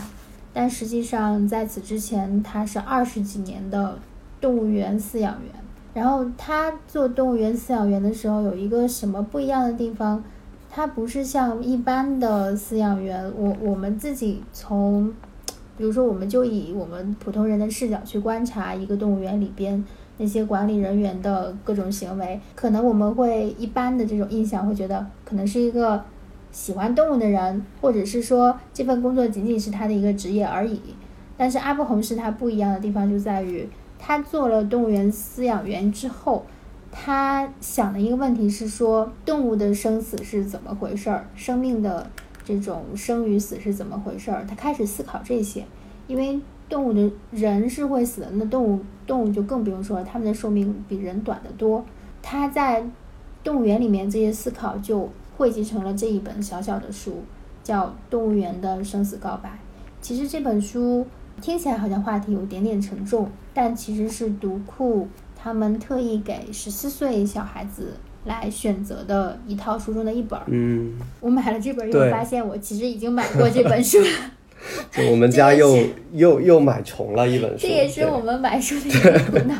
[0.53, 3.99] 但实际上，在此之前，他是二十几年的
[4.39, 5.51] 动物园饲养员。
[5.93, 10.23] 然后他做动物园饲养员的时候，有一个什么不一样的地方？
[10.71, 15.13] 他不是像一般的饲养员，我我们自己从，
[15.77, 19.83] 比如说，我们就以我们普通人的视角去观察一个动物园里边
[20.17, 26.03] 那些管理人员的各种行为，可能我们会一般的这种印象会觉得，可能是一个。
[26.51, 30.79] 喜欢动物的人，或者是说这份工作仅仅是他的一个职业而已。
[31.35, 36.45] 但是阿布红是他不一样的地方就在于，他做了动物园饲养员之后，
[36.91, 41.25] 他想的一个问题是说，动物的生死是怎么回事儿？
[41.33, 42.07] 生命的
[42.43, 44.45] 这种生与死是怎么回事儿？
[44.47, 45.65] 他开始思考这些，
[46.07, 51.83] 因为动物的人是会死的，那动物动物就更不用说了，它们的寿命比人短得多。
[52.21, 52.85] 他在
[53.43, 55.09] 动物园里面这些思考就。
[55.35, 57.23] 汇集成了这一本小小的书，
[57.63, 59.49] 叫《动物园的生死告白》。
[59.99, 61.07] 其实这本书
[61.41, 70.39] 听起来好像话题有点点沉重，但其实是读库他们特意给十四岁小孩子来选择的一套书中的一本。
[70.47, 74.07] 嗯，我买了这本，又发现我其实已经买过这本书了。
[75.11, 75.77] 我们家又
[76.13, 77.67] 又又买重了一本书。
[77.67, 79.55] 这也是我们买书的一个苦恼。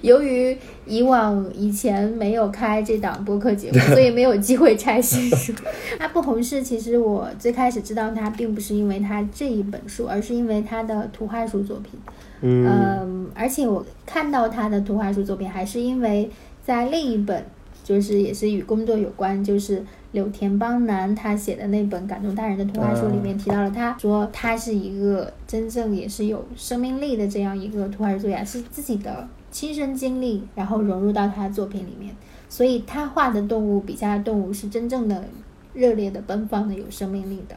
[0.00, 5.52] 由于以往以前没有开这档播客节目， 所以没有机会拆新书。
[5.98, 11.98] 阿布红是其实我最开始知道他，并不是因为他这一本书，而是因为他的图画书作品。
[12.40, 16.28] 嗯，而且我看到他的图画书作品，还是因为
[16.64, 17.44] 在另一本，
[17.82, 32.14] 就是也是与工作有关，就是柳田邦男他写的那本《感动大人的图画书》里面提到了，他说他是一个真正也是有生命力的这样一个图画作家，是自己的亲身经历，然后融入到他的作品里面，
[32.48, 35.24] 所以他画的动物笔下的动物是真正的
[35.74, 37.56] 热烈的、奔放的、有生命力的，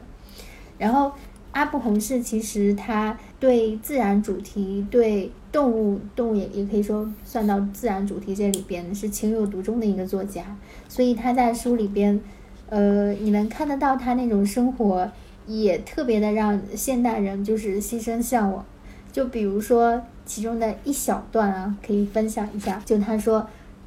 [0.78, 1.12] 然后。
[1.52, 10.54] 阿布宏士其实他对自然主题、对动物，动物也也可以说算到自然主题这里边，是情有独钟的一个作家。
[10.86, 12.20] 所以他在书里边，
[12.68, 15.10] 呃，你能看得到他那种生活，
[15.46, 18.62] 也特别的让现代人就是心生向往。
[19.10, 22.82] 就比如说其中的一小段啊，可以分享一下。
[22.84, 23.46] 就他说，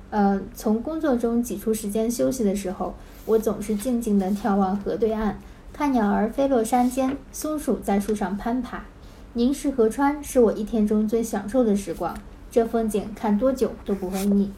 [0.10, 2.95] 呃，从工作中挤出时间休息的时候，
[3.27, 5.38] 我总是静静地眺望河对岸。
[5.71, 8.84] 看鸟儿飞落山间，松鼠在树上攀爬，
[9.34, 12.15] 凝视河川是我一天中最享受的时光。
[12.52, 14.52] 这风景看多久都不会腻，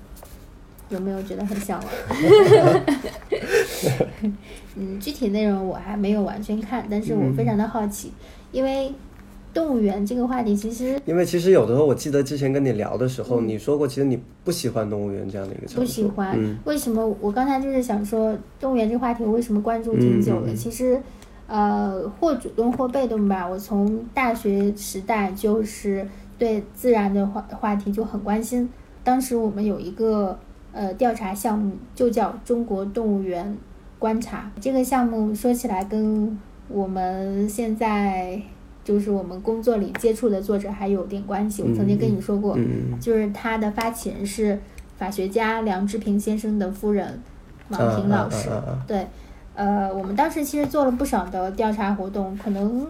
[0.89, 1.89] 有没有觉得很向往？
[4.75, 8.11] 嗯，具体内容我还没有完全看，但是我非常的好奇，
[8.51, 8.93] 因为。
[9.53, 16.39] 动物园这个话题，其实因为其实有的时候，我记得之前跟你聊的时候，你说过，其实你不喜欢动物园这样的一个场不喜欢。
[16.63, 17.05] 为什么？
[17.19, 20.55] 我刚才就是想说，动物园这个话题，我为什么关注挺久的？
[20.55, 21.01] 其实，
[21.51, 23.45] 呃，或主动或被动吧。
[23.45, 28.69] 我从大学时代就是对自然的话话题就很关心。
[29.03, 30.39] 当时我们有一个
[30.71, 33.57] 呃调查项目，就叫中国动物园
[33.99, 34.49] 观察。
[34.61, 38.41] 这个项目说起来跟我们现在。
[38.83, 41.61] 就是我们工作里接触的作者还有点关系。
[41.61, 42.57] 我曾经跟你说过，
[42.99, 44.59] 就是他的发起人是
[44.97, 47.21] 法学家梁志平先生的夫人
[47.69, 48.49] 王平老师。
[48.87, 49.05] 对，
[49.61, 52.87] 呃，我们当时其实做了不少的调查活动，可能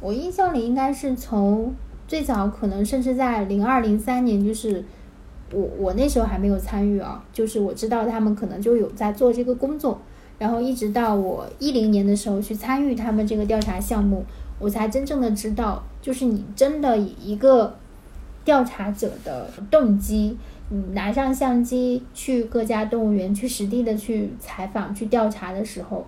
[0.00, 1.74] 我印象里应该是从
[2.08, 4.82] 最早可能甚至在零二零三年，就是
[5.52, 10.00] 我我那时候还没有参与啊，就是我知道他们可能就有在做这个工作，
[10.38, 14.24] 然后一直到我一零年的时候去参与他们这个调查项目。
[14.58, 17.76] 我才真正的知道，就是你真的以一个
[18.42, 26.06] 调查者的动机，你拿上相机去各家动物园去实地的去采访、去调查的时候，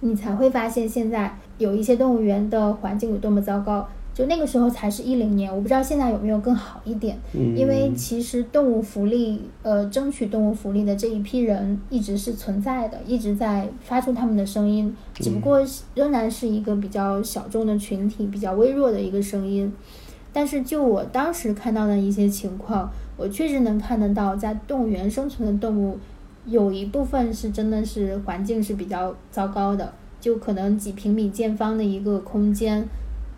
[0.00, 3.86] 你才会发现现在有一些动物园的环境有多么糟糕。
[4.12, 7.18] 就那个时候才是一零年，我不知道现在有没有更好一点。
[7.32, 15.60] 嗯，因为其实动物福利，呃，争取动物福利的这一批人一直是存在的，一直在发出他们的声音，只不过
[15.96, 19.72] 仍然是一个比较小众的群体，比较微弱的一个声音。
[20.32, 25.98] 但是就我当时看到的一些情况，我确实能看得到，在动物园生存的动物，
[26.46, 32.86] 有一部分是真的是环境是比较糟糕的，就可能几平米见方的一个空间。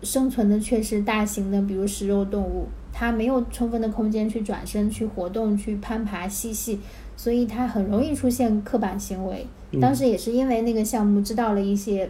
[0.03, 6.79] 生存的却是大型的，比如食肉动物，它没有充分的空间去转身、去活动、去攀爬、嬉戏，
[7.15, 9.47] 所以它很容易出现刻板行为。
[9.81, 12.07] 当时也是因为那个项目知道了一些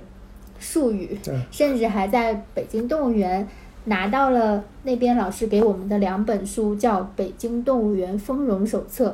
[0.60, 1.18] 术语，
[1.50, 3.48] 甚至还在北京动物园
[3.88, 9.10] 拿到了那边老师给我们的两本书，叫《北京动物园丰容手册》。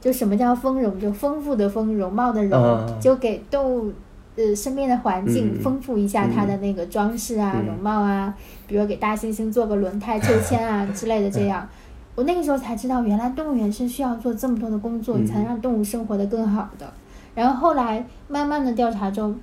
[0.00, 1.00] 就什么叫丰容？
[1.00, 3.92] 就丰富的丰，容貌的容，就给动物。
[4.36, 8.34] 呃，身边的环境丰富一下它的那个装饰啊、容貌啊，
[8.66, 11.68] 比如给大猩猩做个轮胎 秋千啊之类的，这样，
[12.16, 16.92] 我那个时候才知道，原来动物园是需要做这么多的工作，才能让动物生活的更好的。
[17.36, 19.38] 然后后来慢慢的调查中，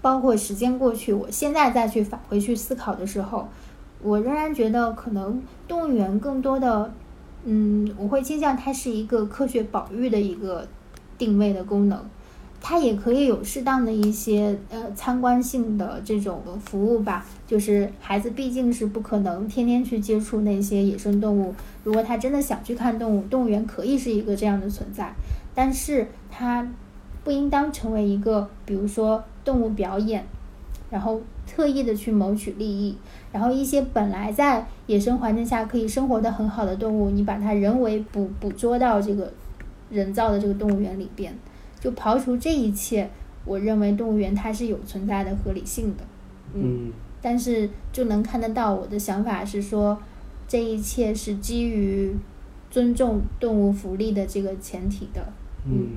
[0.00, 3.48] 包括时间过去，我现在再去返回去思考的时候，
[4.02, 6.92] 我仍然觉得可能动物园更多的，
[7.44, 10.66] 嗯，我会倾向它是一个科学保育的一个
[11.18, 12.02] 定位的功能。
[12.62, 21.54] 它也可以有适当的一些呃参观性的这种服务吧，就是孩子毕竟是不可能天天去接触那些野生动物。
[21.84, 25.14] 如果他真的想去看动物，动物园可以是一个这样的存在，
[25.54, 26.68] 但是它
[27.24, 30.26] 不应当成为一个，比如说动物表演，
[30.90, 32.96] 然后特意的去谋取利益，
[33.32, 39.32] 然后一些本来在野生环境下可以生活的很好的动物，你把它人为捕捕捉到这个
[39.88, 41.32] 人造的这个动物园里边。
[41.78, 43.08] 就刨除这一切，
[43.46, 46.04] 我认为动物园它是有存在的合理性的，
[46.52, 46.92] 嗯，
[47.22, 49.96] 但是就能看得到我的想法是说，
[50.46, 52.14] 这一切是基于
[52.70, 55.26] 尊重动物福利的这个前提的，
[55.64, 55.92] 嗯，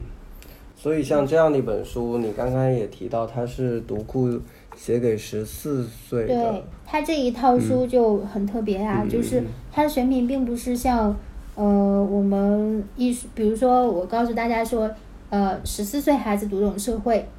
[0.73, 4.39] 所以像这样的一本书，你刚刚也提到它是读库
[4.75, 11.15] 写给十四岁的，对，他这一套书就很特别啊，就是它的选品并不是像。
[11.55, 14.89] 呃，我们艺术，比如说我告诉大家说，
[15.29, 17.29] 呃，十四岁孩子读懂社会，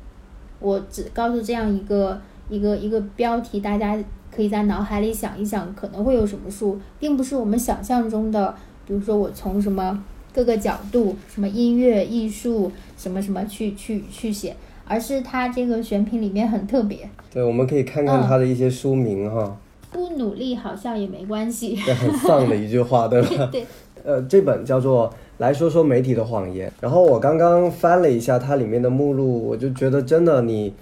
[0.61, 3.99] 我只告诉这样一个一个一个标题，大家
[4.31, 8.55] 可以在脑海里想一想，可能会有什么书，并不是我们想象中的，
[8.87, 10.01] 比如说我从什么
[10.33, 14.55] 各个角度，什么音乐、艺术，什么什么去去去写，
[14.87, 19.57] 而是它这个选品里面很特别，对，我们可以看看它的一些书名哈，
[19.91, 21.77] 不努力好像也没关系。
[21.85, 23.49] 这很丧的一句话，对吧？
[23.53, 23.67] 对，
[24.05, 25.09] 呃，这本叫做
[25.39, 30.75] 《来说说媒体的谎言》，然后我刚刚翻了一下它里面的目录，我就觉得真的你。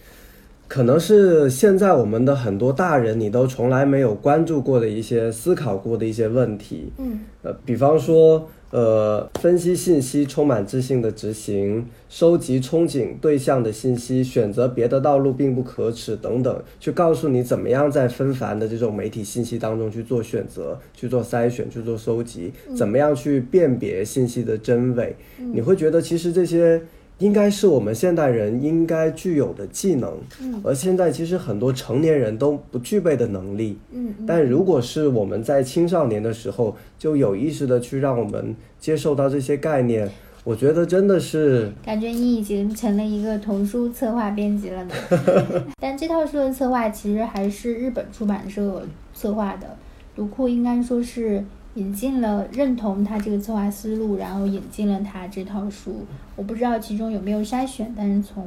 [0.68, 6.90] 可能是现在我们的很多大人，你都从来没有关注过的一些、思考过的一些问题。
[6.96, 25.14] 嗯，呃，比方说，呃，分析信息，充满自信的执行，收集憧憬对象的信息，选择别的道路并不可耻等等，去告诉你怎么样在纷繁的这种媒体信息当中去做选择、去做筛选、去做收集，怎么样去辨别信息的真伪。
[25.36, 26.82] 你会觉得其实这些。
[27.18, 40.10] 应该是我们现代人应该具有的技能，嗯，而现在其实很多成年人都不具备的能力，嗯，但如果是我们在青少年的时候就有意识的去让我们接受到这些概念，
[40.42, 44.94] 我觉得真的是感觉你已经成了一个童书策划编辑了呢。
[45.78, 48.82] 但这套书的策划其实还是日本出版社
[49.14, 49.76] 策划的，
[50.16, 51.44] 读库应该说是。
[51.74, 56.04] 引进了认同他这个策划思路，然后引进了他这套书。
[56.36, 58.46] 我不知道其中有没有筛选，但是从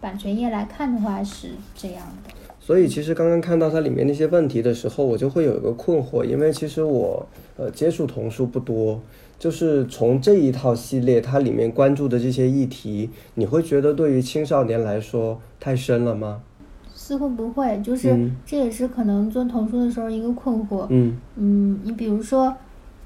[0.00, 2.30] 版权页来看的话是这样的。
[2.60, 7.26] 所以其实刚刚看到它里面那些问题的时候，我就会有一个困惑，因为其实我
[7.56, 9.00] 呃接触童书不多，
[9.38, 16.40] 就是从这一套系列它里面关注的这些议题，你会觉得对于青少年来说太深了吗？
[17.04, 20.86] 似乎不会，就是这也是可能做童书的时候一个困惑。
[20.88, 22.56] 嗯嗯，你比如说，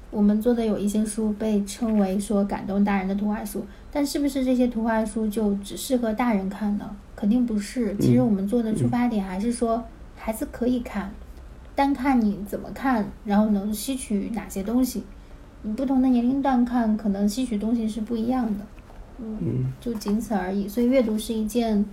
[0.09, 6.95] 我们做的有一些书被称为说感动大人的图画书，但是不是这些图画书就只适合大人看呢？
[7.13, 7.93] 肯定不是。
[7.97, 9.83] 其实我们做的出发点还是说
[10.15, 11.11] 孩子可以看，
[11.75, 15.03] 单看你怎么看，然后能吸取哪些东西。
[15.61, 18.65] 你不同的年龄段看，可能吸取东西是不一样的。
[19.19, 20.69] 嗯，就仅此而已。
[20.69, 21.83] 所以阅读是一件。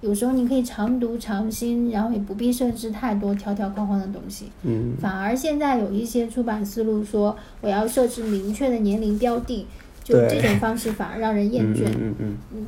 [0.00, 4.46] 有时候你可以常读常新，然后也不必设置太多条条框框的东西。
[4.62, 9.66] 嗯，反而现在有一些出版思路说我要设置明确的年龄标的，
[10.02, 11.84] 就这种方式反而让人厌倦。
[11.88, 12.66] 嗯嗯嗯嗯。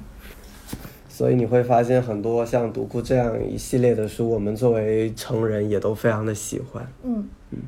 [1.08, 6.86] 所以你会发现很多像独库这样一系列的书，我们作为成人也都非常的喜欢。
[7.02, 7.58] 嗯嗯。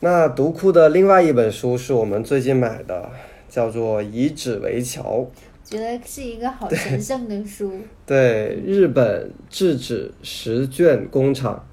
[0.00, 3.10] 那独库的另外一本书是我们最近买的，
[3.48, 5.20] 叫做《以纸为桥》。
[5.64, 7.72] 觉得是一个好神圣的书。
[8.06, 11.66] 对，日本制纸十卷工厂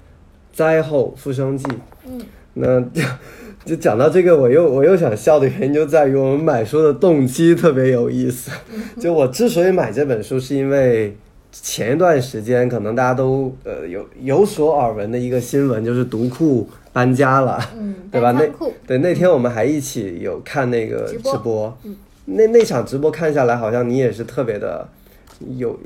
[0.52, 1.66] 灾后复生记。
[2.06, 2.20] 嗯，
[2.54, 3.02] 那就
[3.64, 8.50] 就讲到这个，我又我又想笑的原因就在于我们买书的动机特别有意思。
[8.98, 11.16] 就我之所以买这本书，是因为
[11.52, 18.32] 前一段时间可能大家都呃有有所耳闻的一个新闻，就是读库搬家了，嗯，对吧？
[18.32, 18.48] 那
[18.86, 21.94] 对那天我们还一起有看那个直播，嗯。
[22.34, 24.88] 那那场直播看下来，好像你也是特别的
[25.56, 25.78] 有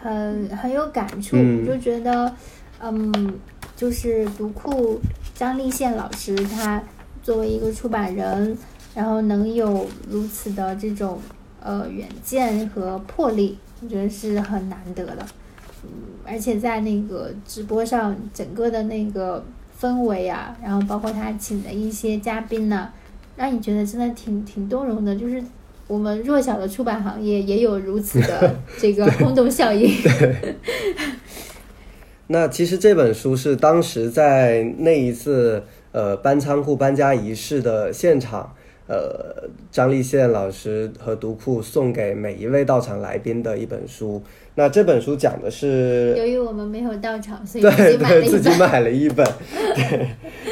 [0.00, 1.36] 很很有感触，
[1.66, 2.34] 就觉得，
[2.80, 3.34] 嗯，
[3.74, 5.00] 就是读库
[5.34, 6.82] 张立宪老师，他
[7.22, 8.56] 作为一个出版人，
[8.94, 11.18] 然后能有如此的这种
[11.62, 15.26] 呃远见和魄力，我觉得是很难得的。
[15.82, 15.88] 嗯，
[16.26, 19.44] 而且在那个直播上，整个的那个
[19.80, 22.90] 氛围啊，然后包括他请的一些嘉宾呢，
[23.36, 25.42] 让你觉得真的挺挺动容的，就是。
[25.86, 29.88] 我们弱小的出版行业也有如此的 这个轰动效应。
[30.02, 30.36] 对。
[32.28, 35.62] 那其实这本书是当时在那一次
[35.92, 38.54] 呃搬仓库搬家仪式的现场，
[38.86, 44.22] 呃张立宪老师和读库送给每一位到场来宾的一本书。
[44.54, 49.26] 那这本书讲的是，由于我们没有到场，所以 对对自己买了一本。
[49.74, 50.08] 对，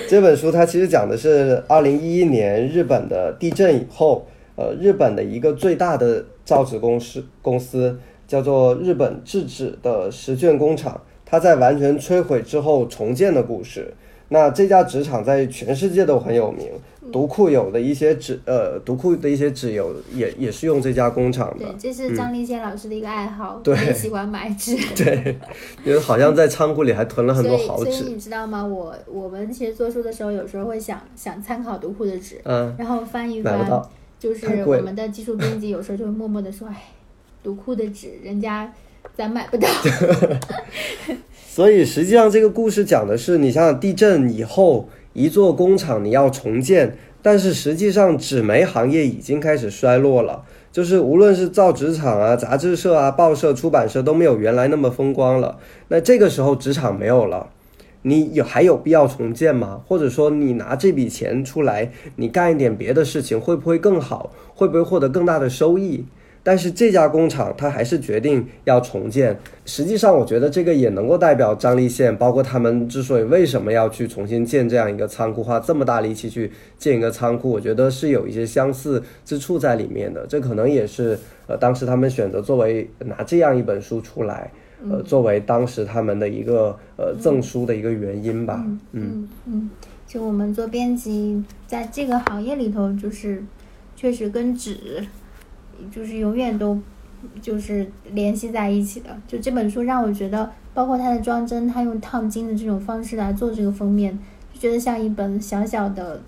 [0.07, 4.26] 这本书它其实讲的是二零一一年日本的地震以后。
[4.62, 7.98] 呃，日本的一个最大的造纸公司公司
[8.28, 13.92] 叫做日本制纸的石卷工厂，它在完全摧毁之后重建的故事。
[14.28, 16.66] 那这家纸厂在全世界都很有名，
[17.12, 21.66] 读库有的一些纸，呃，读库的一些纸有也也是用这家工厂的。
[21.66, 24.74] 对，这是张立宪老师的一个爱好，对，喜欢买纸。
[24.96, 25.36] 对，
[25.84, 27.92] 因为好像在仓库里还囤了很多好纸。
[27.92, 28.64] 所以你知道吗？
[28.64, 33.82] 我我们其实做书的时候，有时候会想想参考读库的纸，嗯，然后翻一翻。
[34.23, 36.85] 就是我们的技术编辑有时候就会默默的说：“哎，
[37.43, 38.73] 读库的纸，人家
[39.16, 39.68] 咱买不到。
[41.45, 55.59] ”所以实际上这个故事讲的是，你想想地震以后，一座工厂你要重建，但是实际上纸媒行业已经开始衰落了，就是无论是造纸厂啊、杂志社啊、报社、出版社都没有原来那么风光了。
[55.89, 57.51] 那这个时候纸厂没有了。
[58.03, 59.80] 你有还有必要重建吗？
[59.86, 64.32] 或者说你拿这笔钱出来，你干一点别的事情会不会更好？
[64.55, 66.05] 会不会获得更大的收益？
[66.44, 69.38] 但是这家工厂它还是决定要重建。
[69.64, 80.26] 实际上，我觉得这个也能够代表张立宪，包括他们之所以为什么要去重新建这样一个仓库，花这么大力气去建一个仓库，我觉得是有一些相似之处在里面的。
[80.28, 84.50] 这可能也是呃当时他们选择作为拿这样一本书出来。
[84.91, 89.70] 呃，作为当时他们的一个呃赠书的一个原因吧，嗯嗯，
[90.07, 93.45] 就我们做编辑，在这个行业里头，就是
[93.95, 95.07] 确实跟纸
[95.91, 96.78] 就是永远都
[97.41, 99.16] 就是联系在一起的。
[99.28, 104.18] 就这本书让我觉得，包括它的装帧，它用烫金的这种方式来做这个封面，
[104.53, 106.20] 就觉得像一本小小的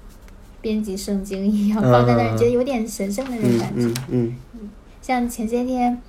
[0.60, 4.00] 编辑圣经一样放在那儿，觉得有点神圣的那种感觉。
[4.10, 4.70] 嗯嗯，
[5.02, 6.00] 像前些天。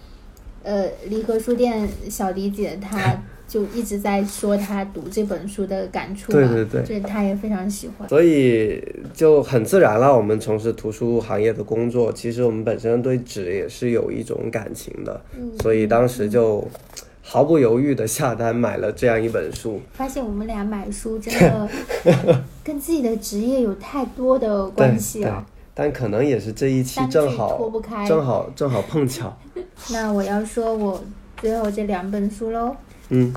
[0.66, 10.16] 呃，离合书店小迪姐她 就一直在说她读这本书的感触对对对，所以她也非常喜欢，所以就很自然了。
[10.18, 15.22] 我们从事图书行业的工作，其实我们本身对纸也是有一种感情的，
[15.62, 16.68] 所以当时就
[17.22, 19.80] 毫不犹豫的下单买了这样一本书。
[19.94, 21.70] 发现我们俩买书真的
[22.64, 25.46] 跟自己的职业有太多的关系了。
[25.76, 29.38] 但可能也是这一期正好脱不开正好正好碰巧。
[29.92, 31.04] 那我要说我
[31.38, 32.76] 最后这两本书喽。
[33.10, 33.32] 嗯。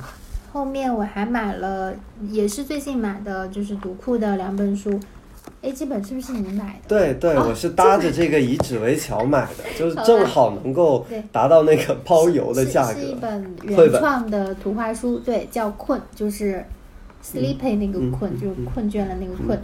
[0.51, 1.95] 后面我还买了，
[2.31, 4.99] 也是最近买的，就是读库的两本书。
[5.61, 6.89] 哎，这本是不是你买的？
[6.89, 13.01] 对对，我是搭着这个以纸为桥买的，就是正好能够达到那个包邮的价格。
[13.01, 16.65] 是一本原创的图画书，对，叫困，就是
[17.23, 19.61] sleepy 那个困，就是困倦了那个困。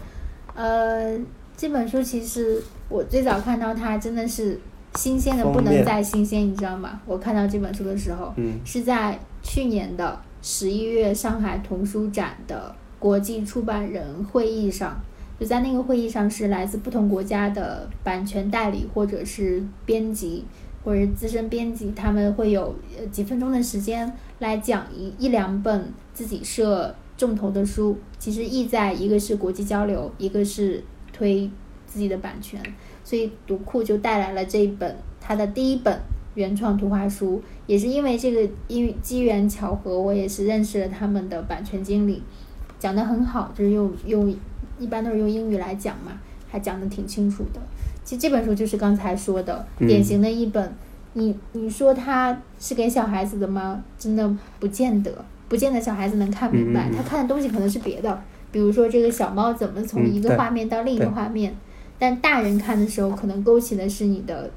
[0.55, 1.17] 呃。
[1.57, 4.59] 这本书其实我最早看到它真的是
[4.97, 7.01] 新鲜的不能再新鲜，你知道吗？
[7.07, 8.33] 我看到这本书的时候，
[8.65, 15.01] 是在去年的十一月上海童书展的国际出版人会议上，
[15.39, 20.45] 就在那个会议上是来自不同国家的版权代理或者是编辑
[20.85, 22.75] 或者资深编辑，他们会有
[23.11, 30.83] 几分钟的时间来讲一一两本自己设重头的书，其实意在一个是国际交流，一个是。
[31.15, 31.49] 推
[31.87, 32.61] 自己的版权，
[33.05, 35.99] 所以读库就带来了这一本他的第一本
[36.35, 42.21] 原创图画书，也是因为这个因机缘巧合，我也是认识了他们的版权经理，
[42.81, 44.37] 讲的很好，就是用用
[44.81, 46.19] 一般都是用英语来讲嘛，
[46.51, 47.61] 还讲的挺清楚的。
[48.03, 50.75] 其实这本书就是刚才说的典型的一本，
[51.13, 53.85] 你你说它是给小孩子的吗？
[53.97, 58.21] 真的不见得，不见得小孩子能看明白，他看的东西可能是别的。
[58.55, 61.53] 比如说这个小猫怎么从一个画面到另一个画面，
[61.99, 64.49] 但大人看的时候可能勾起的是你的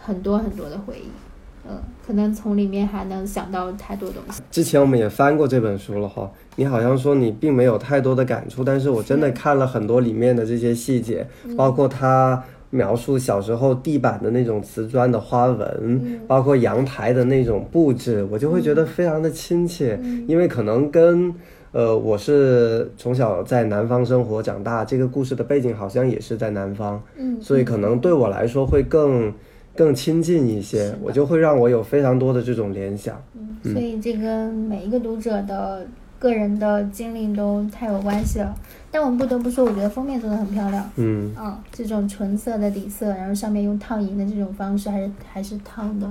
[0.00, 1.76] 很多很多的回忆，嗯，
[2.06, 4.40] 可能从里面还能想到太多东西。
[4.50, 21.34] 之前我们也翻过这本书了哈，你好像说你并没有太多的感触，但是我真的看了很多里面的这些细节，包括它描述小时候地板的那种瓷砖的花纹，包括阳台的那种布置，我就会觉得非常的亲切，因为可能跟。
[21.74, 29.34] 呃，我是从小在南方生活长大，这个故事的背景好像也是在南方，嗯，所以可能对我来说会更
[29.74, 33.20] 更亲近一些，我就会让我有非常多的这种联想。
[33.34, 35.84] 嗯，所以这跟每一个读者的
[36.16, 38.54] 个人的经历都太有关系了。
[38.92, 40.88] 但我们不得不说，我觉得封面做的很漂亮。
[40.94, 46.08] 嗯，啊，这种纯色的底色，然后上面用烫银的这种方式，还是还是烫的。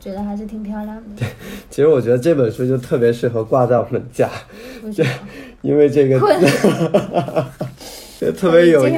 [0.00, 1.02] 觉得还是挺漂亮的。
[1.18, 1.28] 对，
[1.68, 4.30] 其实我觉得这本书就特别适合挂在我们家，
[4.92, 5.04] 就
[5.60, 6.18] 因为这个，
[8.36, 8.94] 特别有意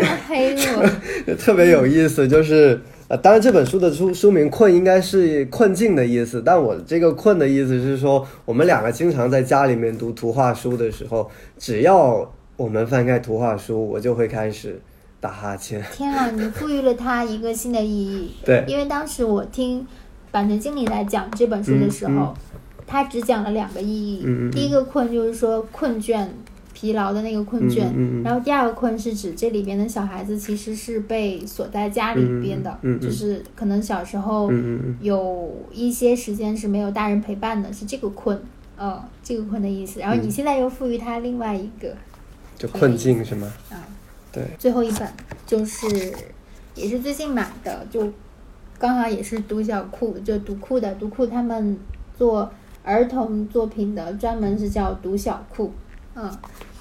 [0.57, 2.28] 思， 特别有意思。
[2.28, 11.28] 就是呃，当然这本书的书书名“困”应该是困境的意思，但我这个“困”的意思是说，我们两个经常在家里面读图画书的时候，
[11.59, 14.80] 只要我们翻开图画书，我就会开始
[15.20, 15.82] 打哈欠。
[15.92, 18.30] 天啊，你赋予了它一个新的意义。
[18.44, 19.84] 对，因为当时我听。
[20.33, 22.35] 版权经理来讲这本书的时候，
[22.87, 24.26] 他只讲了两个意义。
[24.51, 26.26] 第一个困就是说困倦、
[26.72, 27.85] 疲劳的那个困倦，
[28.24, 34.51] 然后第二个困是指这里边的小孩子其实是被锁在家里边的，就是可能小时候
[35.01, 38.41] 有一些时间是没有大人陪伴的，是这个困，
[38.76, 40.01] 呃，这个困的意思。
[40.01, 41.95] 然后你现在又赋予他另外一个，
[42.57, 43.53] 就困境是吗？
[43.70, 43.76] 啊，
[44.33, 44.43] 对。
[44.59, 45.07] 最后一本
[45.47, 45.87] 就是
[46.74, 48.11] 也是最近买的，就。
[48.83, 51.78] 刚好也是读小库，就读库的读库，他们
[52.18, 52.51] 做
[52.83, 55.70] 儿童作品的，专门是叫读小库，
[56.16, 56.24] 嗯，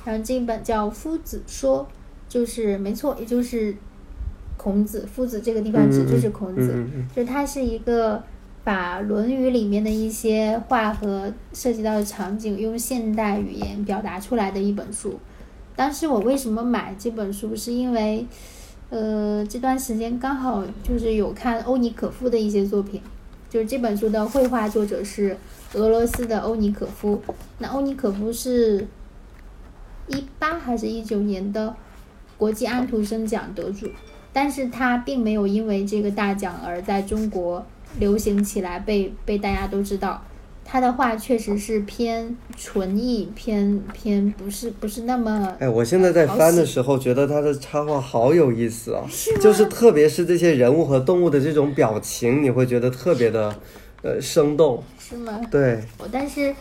[0.03, 1.83] 然后这一本叫《夫子说》，
[2.27, 3.75] 就是没错，也就是
[4.57, 7.07] 孔子，夫子这个地方指就是孔子，嗯嗯。
[7.15, 8.23] 就它是一个
[8.63, 15.19] 把《论语》里面的一些话和涉及到的场景用现代语言表达出来的一本书。
[15.75, 18.25] 当时我为什么买这本书，是因为，
[18.91, 23.01] 呃，这段时间刚好就是有看欧尼可夫的一些作品，
[23.49, 25.37] 就是这本书的绘画作者是
[25.73, 27.21] 俄罗斯的欧尼可夫。
[27.59, 28.85] 那欧尼可夫是
[30.07, 31.73] 一八还是一九年的
[32.37, 33.89] 国际安徒生奖得主，
[34.33, 37.65] 但是他并没有因为这个大奖而在中国
[37.97, 40.21] 流行起来，被被大家都知道。
[40.71, 49.03] 他的画确实是偏纯艺，偏偏不是不是那么哎，我现在在翻的时候，觉得他的插画好有意思啊，
[49.41, 53.53] 就是特别是这些人物和动物的这种表情，你会觉得特别的
[54.01, 54.81] 呃生动。
[54.97, 55.41] 是吗？
[55.51, 56.55] 对，但是，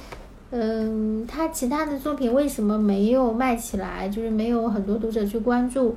[0.50, 4.08] 嗯，他其他的作品为什么没有卖起来？
[4.08, 5.96] 就是没有很多读者去关注。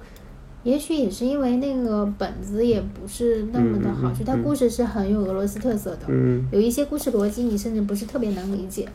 [0.64, 8.88] 也许也是因为那个本子也不是那么的好，就它故事是很有俄罗斯特色的，嗯有一些故事逻辑你甚至不是特别能理解。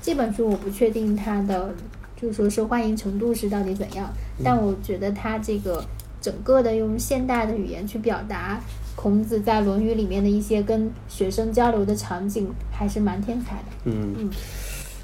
[0.00, 1.74] 这本书我不确定它的
[2.20, 4.08] 就是说受欢迎程度是到底怎样，
[4.44, 5.84] 但我觉得它这个
[6.20, 8.60] 整个的用现代的语言去表达
[8.94, 13.62] 孔子在《论语》里面的一些跟学生交流的场景，还是蛮天才的。
[13.84, 14.30] 嗯嗯，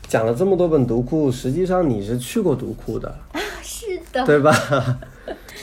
[0.08, 4.52] 讲了这么多本读库，实际上你是去过读库的，啊是的，对吧？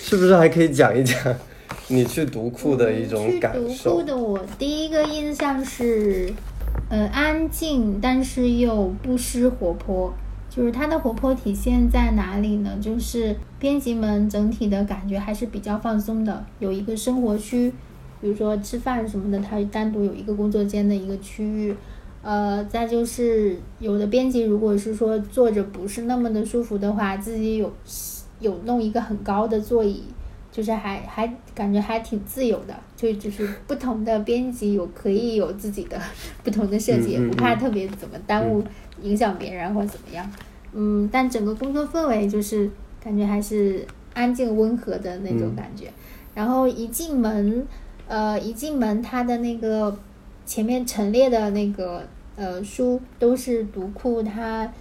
[0.10, 1.16] 是不是还可以讲一讲
[1.88, 4.02] 你去读库的一种感去读库？
[4.02, 6.34] 的我第一个印象是，
[6.90, 10.12] 呃，安静，但是又不失活泼。
[10.50, 12.76] 就是它的活泼体现在哪里呢？
[12.82, 17.72] 就是编辑们整体的感觉还是比较放松的，有一个生活区，
[18.20, 21.76] 比如说吃饭什么的，它单独有一个工作间的一个区域。
[22.24, 27.72] 呃，再就是有的编辑如果是说坐着不是那么的舒服的话，自己有
[28.40, 30.04] 有弄一个很高的座椅，
[30.52, 36.00] 就是还还感觉还挺自由的，就就是不同的编辑有可以有自己的
[36.44, 38.64] 不同的设计，也不怕特别怎么耽误
[39.02, 40.30] 影响别人或者怎么样。
[40.74, 42.70] 嗯，但整个工作氛围就是
[43.04, 45.92] 感觉还是安静温和的那种嗯感觉。
[46.36, 47.68] 然后一进门，
[48.08, 49.98] 呃，一进门它的那个
[50.46, 54.72] 前面陈列的那个呃书都是读库它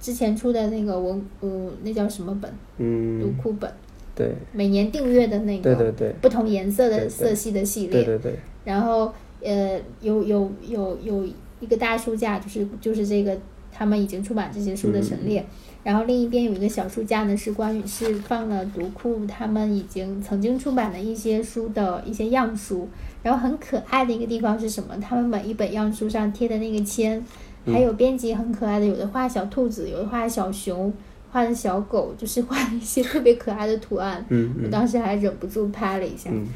[0.00, 2.50] 之前出的那个文呃那叫什么本？
[2.78, 3.72] 嗯读嗯，库本，
[4.14, 8.04] 对，每年订阅的那个对对对，不同颜色的色系的系列。
[8.04, 11.28] 对对对，然后呃有有有有
[11.60, 13.36] 一个大书架，就是就是这个
[13.72, 15.44] 他们已经出版这些书的陈列。
[15.84, 22.86] 然后另一边有一个小书架呢，是关于是放了读库他们已经曾经出版的一些书的一些样书。
[23.22, 24.96] 然后很可爱的一个地方是什么？
[25.00, 27.24] 他们每一本样书上贴的那个签，
[27.66, 30.92] 还有编辑很可爱的，有的画小兔子，有的画小熊，
[31.30, 34.24] 画的小狗，就是画了一些特别可爱的图案。
[34.30, 36.30] 嗯嗯我当时还忍不住拍了一下。
[36.32, 36.46] 嗯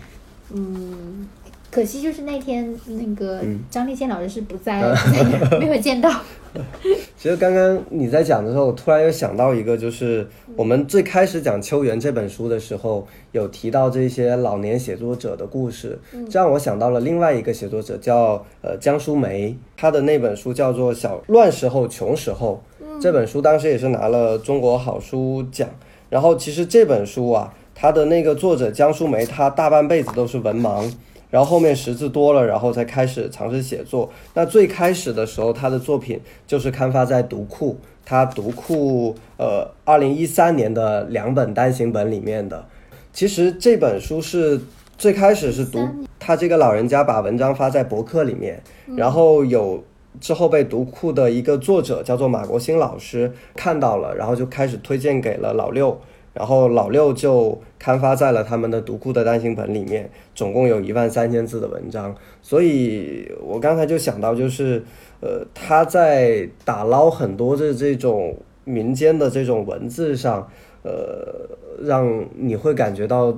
[0.55, 1.29] 嗯，
[1.73, 6.11] 可惜就是那天那个嗯张立宪老师是不在，不在 没有见到。
[7.17, 15.99] 其实刚刚你在讲的时候，我突然又想到一个，就是我们最开始讲《秋园》这本书的时候，有提到这些老年写作者的故事，
[16.29, 22.63] 这让我想到了另外一个写作者叫呃江淑梅，她的那本书叫做《小乱时候穷时候》，
[23.01, 25.67] 这本书当时也是拿了中国好书奖。
[26.11, 30.93] 然后其实这本书啊，它的那个作者江淑梅，她大半辈子都是文盲。
[31.33, 34.11] 然后后面识字多了，然后才开始尝试写作。
[34.35, 42.67] 那最开始的时候，他的作品就是刊发在读库，他读库呃二零一三年的两本单行本里面的。
[43.15, 44.61] 其实这本书是
[44.99, 45.89] 最开始是读
[46.21, 48.63] 他这个老人家把文章发在博客里面，
[48.95, 49.83] 然后有
[50.21, 55.99] 之后被读库的一个作者叫做马国兴老师看到了，然后就开始推荐给了老六。
[56.35, 62.15] 然后老六就刊发在了他们的读库的单行本里面，总共有一万三千字的文章。
[62.41, 64.83] 所以我刚才就想到，就是
[65.21, 70.49] 呃，他在打捞很多的这种民间的这种文字上，
[70.83, 71.49] 呃，
[71.81, 73.37] 让你会感觉到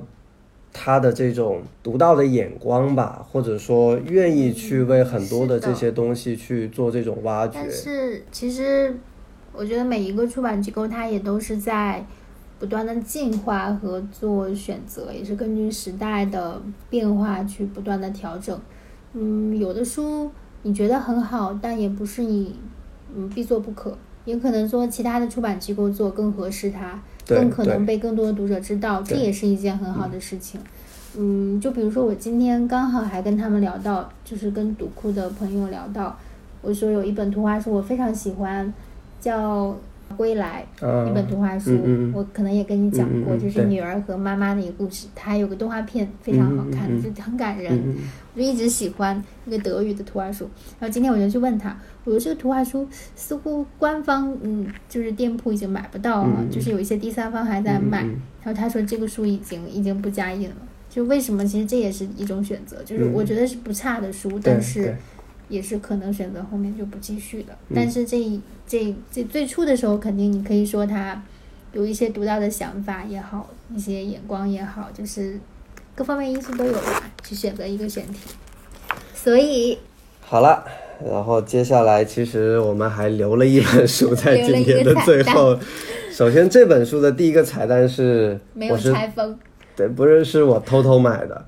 [0.71, 7.53] 他的这种独到的眼光吧，或者说愿意去为很多的这些东西去做这种挖掘。
[7.55, 8.95] 但是其实
[9.53, 12.05] 我觉得每一个出版机构，它也都是在
[12.57, 18.57] 不断的进化和做选择，也是根据时代的变化去不断的调整。
[19.13, 20.31] 嗯，有的书
[20.63, 22.55] 你觉得很好，但也不是你
[23.15, 30.59] 嗯必做不可，也可能说其他的出版机构做更合适它，更可能被更多的读者知道，这也是一件很好的事情。
[31.17, 36.17] 嗯，就比如说我今天刚好还跟他们聊到，就是跟读库的朋友聊到，
[36.61, 38.73] 我说有一本图画书我非常喜欢，
[39.21, 39.69] 叫
[40.15, 42.13] 《归来》啊一本图画书，嗯嗯嗯。
[42.13, 47.95] 我可能也跟你讲过，就是女儿和妈妈的一个故事，它还有个动画片非常好看，就很感人。
[48.33, 50.49] 我就一直喜欢那个德语的图画书，
[50.79, 58.03] 然后今天我就去问他，我说这个图画书似乎官方嗯就是店铺已经买不到了，就是有一些第三方还在卖，
[58.43, 60.55] 然后他说这个书已经已经不加印了，
[60.89, 61.45] 就为什么？
[61.45, 63.13] 其实这也是一种选择，就是嗯。
[63.13, 64.95] 我觉得是不差的书，对但是对
[65.49, 67.53] 也是可能选择后面就不继续的。
[67.69, 71.21] 嗯但是这一这这最初的时候，肯定你可以说他
[71.73, 75.39] 有一些独到的想法也好，一些眼光也好，就是
[75.93, 78.19] 各方面因素都有吧，去选择一个选题。
[79.13, 79.77] 所以
[80.21, 80.63] 好了，
[81.03, 85.57] 然后接下来其实我们还留了一本 书在今天的最后。
[86.11, 89.37] 首先这本书的第一个彩蛋是没有拆封，
[89.75, 91.45] 对，不是是我偷偷买的，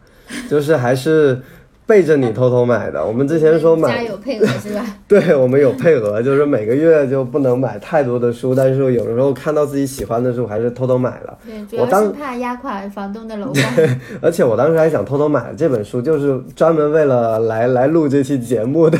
[0.49, 1.41] 就是还是
[1.87, 3.03] 背着你偷偷买的。
[3.03, 4.85] 我们之前说家买，有配额是吧？
[5.07, 11.37] 对我们有配额，就是每个月就不能买太多的书，但是有的时候看到自己喜欢的书，还是偷偷买了。
[11.47, 13.63] 对，主我当要是怕压垮房东的楼房。
[14.21, 18.99] 而且我当时还想偷偷买这本书，就是专门为了来来录这期节目的。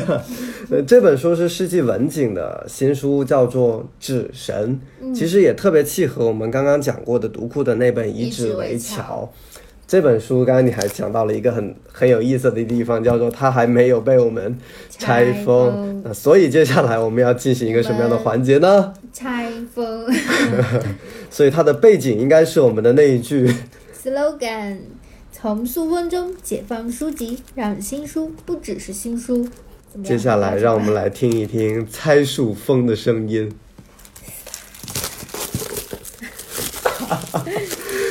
[0.70, 4.80] 呃， 这本书是世纪文景的新书，叫做《纸神》，
[5.14, 9.28] 其实也特别契合我们刚刚讲过的读库的那本《以纸为桥》。
[9.88, 14.54] 这本书刚刚你还讲到了一个很很有意思的地方，叫做它还没有被我们
[14.90, 16.02] 拆拆封封。
[16.04, 18.92] 那所以接下来我们要进行一个什么样的环节呢？
[19.14, 20.06] 拆封
[21.30, 23.50] 所以它的背景应该是我们的那一句
[24.04, 24.76] slogan：
[25.32, 29.48] 从塑封中解放书籍，让新书不只是新书。
[30.04, 33.50] 接下来，让我们来听一听猜树风的声音。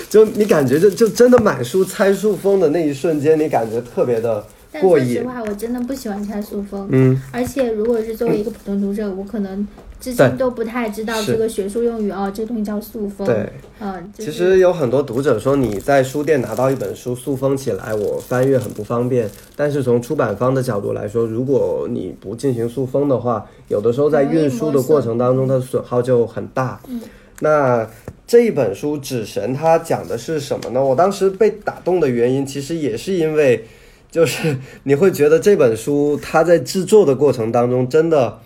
[0.10, 4.43] 就你感觉就就真的买书猜树风的那一瞬间，你感觉特别的
[4.82, 5.16] 过瘾。
[5.16, 6.88] 说实话，我真的不喜欢拆塑封。
[6.91, 9.68] 嗯，而且如果是作为一个普通读者，我可能
[9.99, 13.26] 之前都不太知道这个学术用语哦，这个东西叫塑封。
[13.26, 13.49] 对，
[13.80, 19.30] 嗯，就是、其实有很多读者说你在书店拿到一本书塑封起来，我翻阅很不方便。
[19.55, 26.80] 但是从出版方的角度来说，如果你不进行塑封的话，有的时候在运输的过程当中，它的损耗就很大。
[26.88, 27.01] 嗯，
[27.40, 27.88] 那
[28.26, 30.84] 这一本书《纸神》它讲的是什么呢？
[30.84, 33.64] 我当时被打动的原因，其实也是因为，
[34.12, 38.40] 就是 你会觉得这本书它在制作的过程当中，真的，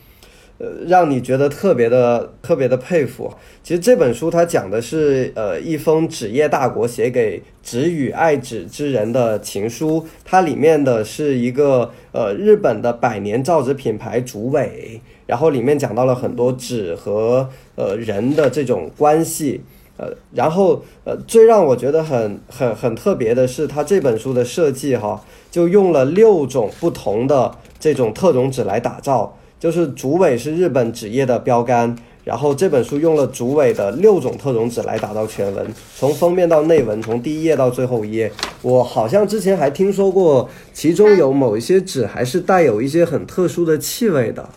[0.58, 3.34] 呃，让你觉得特别的特别的佩服。
[3.64, 19.61] 其实这本书它讲的是，呃，一封纸业大国写给纸与爱纸之人的情书，它里面的是一个呃日本的百年造纸品牌竹尾，然后里面讲到了很多纸和呃人的这种关系。
[19.95, 35.65] 呃，然后呃，最让我觉得很很很特别的是，它这本书的设计哈，就用了六种不同的这种特种纸来打造，就是竹尾是日本纸业的标杆，然后这本书用了竹尾的六种特种纸来打造全文，
[35.95, 38.29] 从封面到内文，从第一页到最后一页。
[38.63, 44.49] 我好像之前还听说过，其中有某一些纸还是带有一些很特殊的气味的。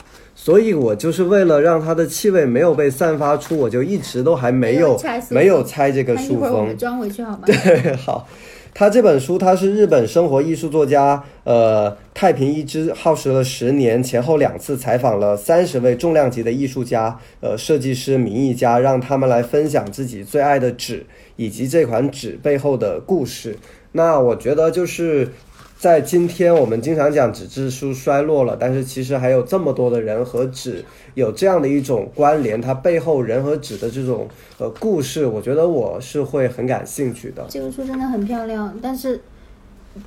[0.45, 6.77] 所以我就是为了让它的气味没有被散发出，我就一直都还没有拆没有拆这个塑封。
[6.77, 7.39] 装回去好吗？
[7.47, 8.29] 对，好，
[8.75, 23.57] 他这本书他是日本生活艺术作家呃太平一之，耗时了十年，前后两次采访了三十位重量级的艺术家、呃设计师、名艺家，让他们来分享自己最爱的纸以及这款纸背后的故事。
[23.93, 25.31] 那我觉得就是。
[25.85, 30.83] 在今天，我们经常讲纸质书衰落了，但是其实还有这么多的人和纸
[31.13, 34.27] 有这样的一种关联，它背后人和纸的这种
[34.57, 37.45] 呃故事，我觉得我是会很感兴趣的。
[37.51, 39.21] 这个书真的很漂亮，但是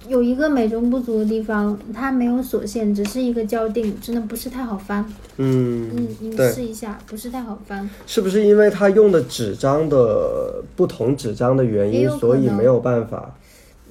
[0.08, 5.06] 有一个美中不足的地方，它没有锁线，只是一个胶定，真的不是太好翻。
[5.36, 7.88] 嗯嗯，你，试一下，不是太好翻。
[8.08, 13.36] 是不是因为它用的纸张的不同纸张的原因，所以没有办法？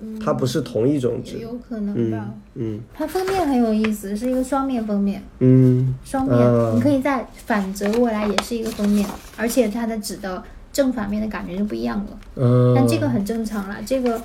[0.01, 1.39] 嗯，它不是同一种纸。
[1.39, 2.29] 有可能吧。
[2.55, 10.43] 嗯嗯它封面很有意思，是一个双面封面，嗯双面，啊你可以再反折过来，也是一个封面，而且它的纸的
[10.73, 12.19] 正反面的感觉就不一样了。
[12.37, 12.75] 嗯。
[12.75, 14.21] 但这个很正常啦，这个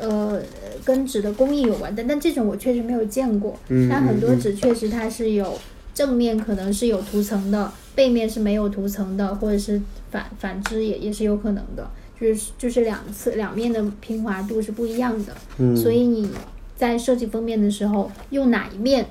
[0.00, 0.40] 呃
[0.84, 3.56] 跟纸的工艺有关，但但这种我确实没有见过。
[3.68, 5.56] 嗯但很多纸确实它是有
[5.94, 11.88] 正面可能是有涂层的，背面是没有涂层的，或者是反反之也也是有可能的，
[12.20, 15.32] 就是就是两次两面的平滑度是不一样的。
[15.58, 16.30] 嗯所以你
[16.76, 19.06] 在设计封面的时候用哪一面，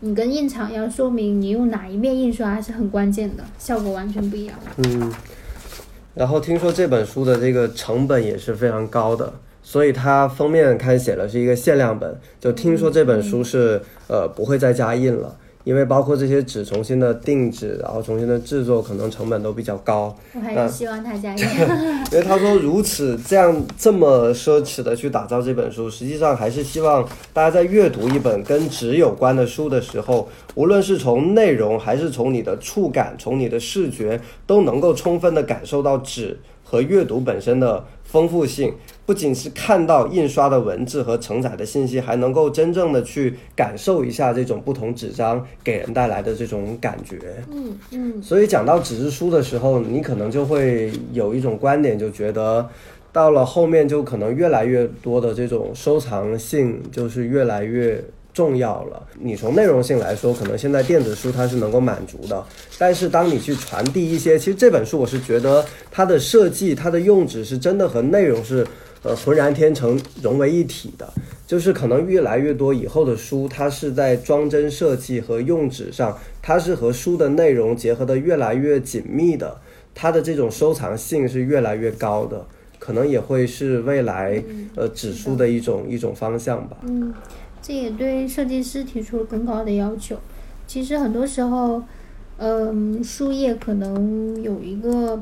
[0.00, 4.58] 你跟印厂要说明你用哪一面印刷是很关键的，效果完全不一样。
[4.78, 5.12] 嗯，
[6.14, 9.32] 然后听说这本书的这个成本也是非常高的，
[9.62, 15.36] 所以它封面看写了是一个限量本，就听说这本书是呃不会再加印了。
[15.64, 20.14] 因为包括这些纸重新的定制，然后重新的制作，可能成本都比较高。
[20.34, 21.44] 我还是希望他加油。
[22.12, 27.02] 因为他说如此这样这么奢侈的去打造这本书，实际上还是希望
[27.32, 38.74] 大家在阅读一本跟纸有关的书的时候，无论是从内容还是从你的触感、从你的视觉，都能够充分的感受到纸和阅读本身的丰富性。
[39.06, 47.18] 不仅是看到印刷的文字和承载的信息，还能够真正的去感受一下这种不同纸张给人带来的这种感觉。
[47.52, 52.66] 嗯嗯，所以讲到纸质书的时候，你可能就会有一种观点，就觉得
[53.12, 58.02] 到了后面就可能越来越多的这种收藏性就是越来越
[58.32, 59.02] 重要了。
[59.20, 62.42] 你从内容性来说，可能现在电子书它是能够满足的，
[62.78, 68.66] 但是当你去传递一些，其实这本书我是觉得它的设计、它的用纸是真的和内容是。
[69.04, 71.06] 呃，浑然天成融为一体的，
[71.46, 79.60] 就是可能越来越多以后的书，它是在装帧设计和用纸上，它是和书的内容结合的越来越紧密的，
[79.94, 82.46] 它的这种收藏性是越来越高的，
[82.78, 84.42] 可能也会是未来
[84.74, 86.78] 呃纸书的一种一种方向吧。
[86.84, 87.12] 嗯，
[87.60, 90.16] 这也对设计师提出了更高的要求。
[90.66, 91.82] 其实很多时候，
[92.38, 95.20] 嗯，书页可能有一个。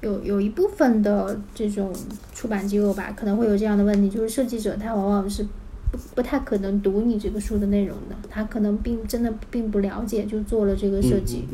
[0.00, 1.92] 有有一部分的这种
[2.34, 5.42] 出版机构吧，可能会有这样的问题，就是设计者他往往是
[5.90, 11.44] 不不太可能读你这个书的内容的，他可能并真的并不了解就做了这个设计，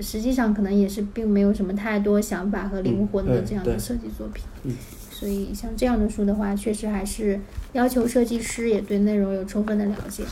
[0.00, 4.44] 实际上可能也是并没有什么太多想法和灵魂的这样的设计作品。
[5.10, 7.40] 所以像这样的书的话，确实还是
[7.72, 10.24] 要求设计师也对内容有充分的了解，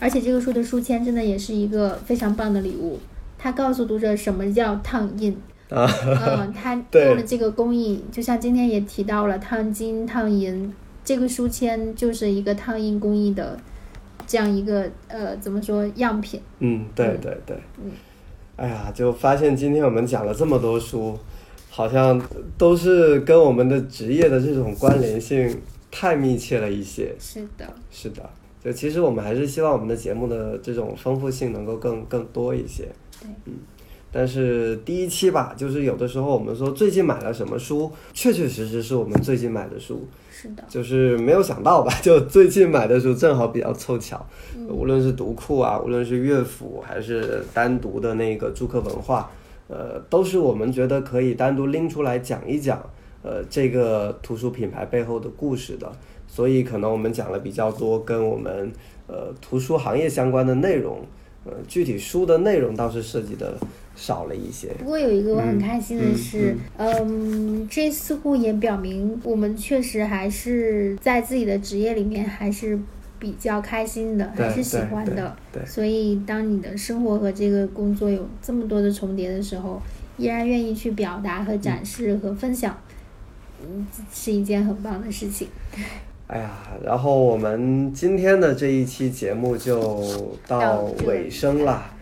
[0.00, 2.98] 而且这个书的书签真的也是一个非常棒的礼物，
[3.38, 5.36] 它告诉读者什么叫烫印。
[5.68, 10.72] 啊，嗯，他用了这个工艺，就像今天也提到了烫金、烫银，
[11.04, 13.58] 这个书签就是一个烫印工艺的
[14.26, 16.40] 这样一个呃，怎么说样品？
[16.60, 17.56] 嗯，对对对。
[17.82, 17.90] 嗯，
[18.56, 21.18] 哎呀，就发现今天我们讲了这么多书，
[21.68, 22.20] 好像
[22.56, 25.60] 都是跟我们的职业的这种关联性
[25.90, 27.12] 太密切了一些。
[27.18, 28.30] 是的，是的。
[28.64, 32.84] 就其实我们还是希望我们的节目的这种丰富性能够更更多一些。
[33.20, 33.54] 对，嗯。
[34.18, 40.08] 但是第一期吧，就是有的时候我们说最近买了什么书，确确实实是我们最近买的书。
[40.30, 44.24] 是的，就是没有想到吧， 就最近买的书正好比较凑巧。
[44.70, 49.30] 无论是读库啊，无论是乐府，还是单独的那个朱克文化，
[49.68, 52.82] 呃，都是我们觉得可以单独拎出来讲一讲，
[53.22, 55.92] 呃，这个图书品牌背后的故事的。
[56.26, 58.72] 所以可能我们讲了比较多跟我们
[59.08, 61.04] 呃图书行业相关的内容，
[61.44, 63.58] 呃，具体书的内容倒是涉及的。
[63.96, 64.68] 少了一些。
[64.78, 72.78] 不过有一个我很开心的是，嗯，这似乎也表明我们确实还是在自己的职业里面还是
[73.18, 75.34] 比较开心的，还是喜欢的。
[75.50, 75.64] 对。
[75.64, 79.80] 所以当你的生活和这个工作有这么多的重叠的时候，
[80.18, 82.78] 依然愿意去表达和展示和分享，
[83.62, 85.48] 嗯，是一件很棒的事情。
[86.26, 86.50] 哎呀，
[86.84, 91.92] 然后我们今天的这一期节目就到尾声了。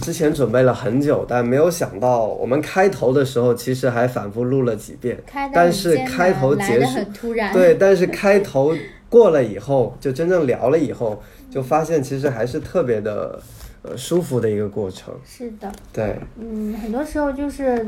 [0.00, 5.18] 之前准备了很久，但没有想到我们开头的时候其实还反复录了几遍，
[5.52, 8.74] 但是开头结束对，但是开头
[9.08, 13.40] 过了以后，就真正聊了以后，就发现其实还是特别的
[13.82, 15.14] 呃舒服的一个过程。
[15.24, 17.86] 是的，对，嗯，很多时候就是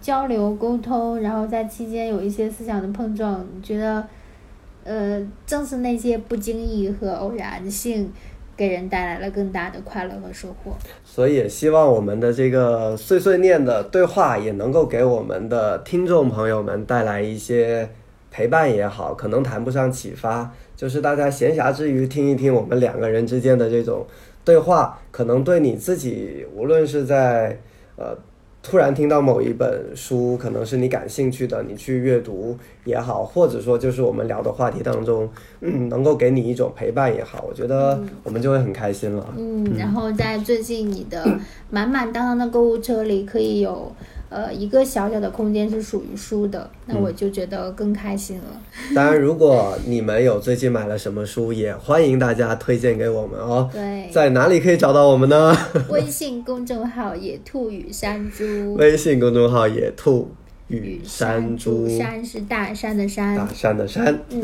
[0.00, 4.06] 交流沟通，然后在期间有一些思想的碰撞，觉得
[4.84, 8.12] 呃正是那些不经意和偶然性。
[8.56, 10.72] 给人带来了更大的快乐和收获，
[11.04, 17.88] 所以也希望我们的这个碎碎念的对话也能够给我们的听众朋友们带来一些
[18.30, 24.06] 陪伴也好，可能谈不上启发，就是大家闲暇之余听一听我们两个人之间的这种
[24.44, 27.58] 对话，可能对你自己，无论是在
[27.96, 28.16] 呃。
[28.66, 35.28] 突然听到某一本书，可能是你感兴趣的，你去阅读也好，或者说就是我们聊的话题当中，
[35.60, 39.34] 嗯，能够给你一种陪伴也好，我觉得我们就会很开心了。
[39.36, 41.22] 嗯，然后在最近你的
[41.68, 43.92] 满满当当的购物车里，可以有。
[44.30, 48.60] 呃，一个小小的空间是属于书的，那我就觉得更开心了。
[48.92, 53.70] 当然，如果你们有最近买了什么书，也欢迎大家推荐给我们哦。
[53.72, 55.56] 对，在哪里可以找到我们呢？
[55.88, 58.74] 微信公众号“野兔与山猪”。
[58.74, 60.28] 微信公众号“野兔
[60.66, 64.18] 与山猪”，山是大山的山，大山的山。
[64.30, 64.42] 嗯，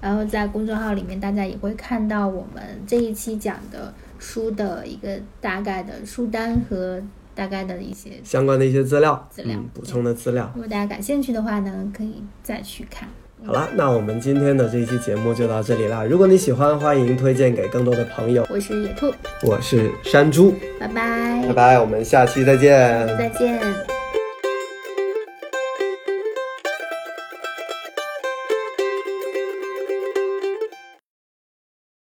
[0.00, 7.02] 然后在公众号里面，大家也会看到我们这一期讲的书的一个大概的书单和。
[7.34, 10.50] 大概的一些相关的一些资料，资料补充的资料。
[10.54, 13.08] 如果大家感兴趣的话呢，可以再去看。
[13.44, 16.02] 好了，那我们今天的这一期节目就到这里啦。
[16.04, 18.46] 如果你喜欢，欢迎推荐给更多的朋友。
[18.48, 19.12] 我是野兔，
[19.42, 23.06] 我是山猪，拜拜，拜拜，我们下期再见。
[23.18, 23.93] 再见。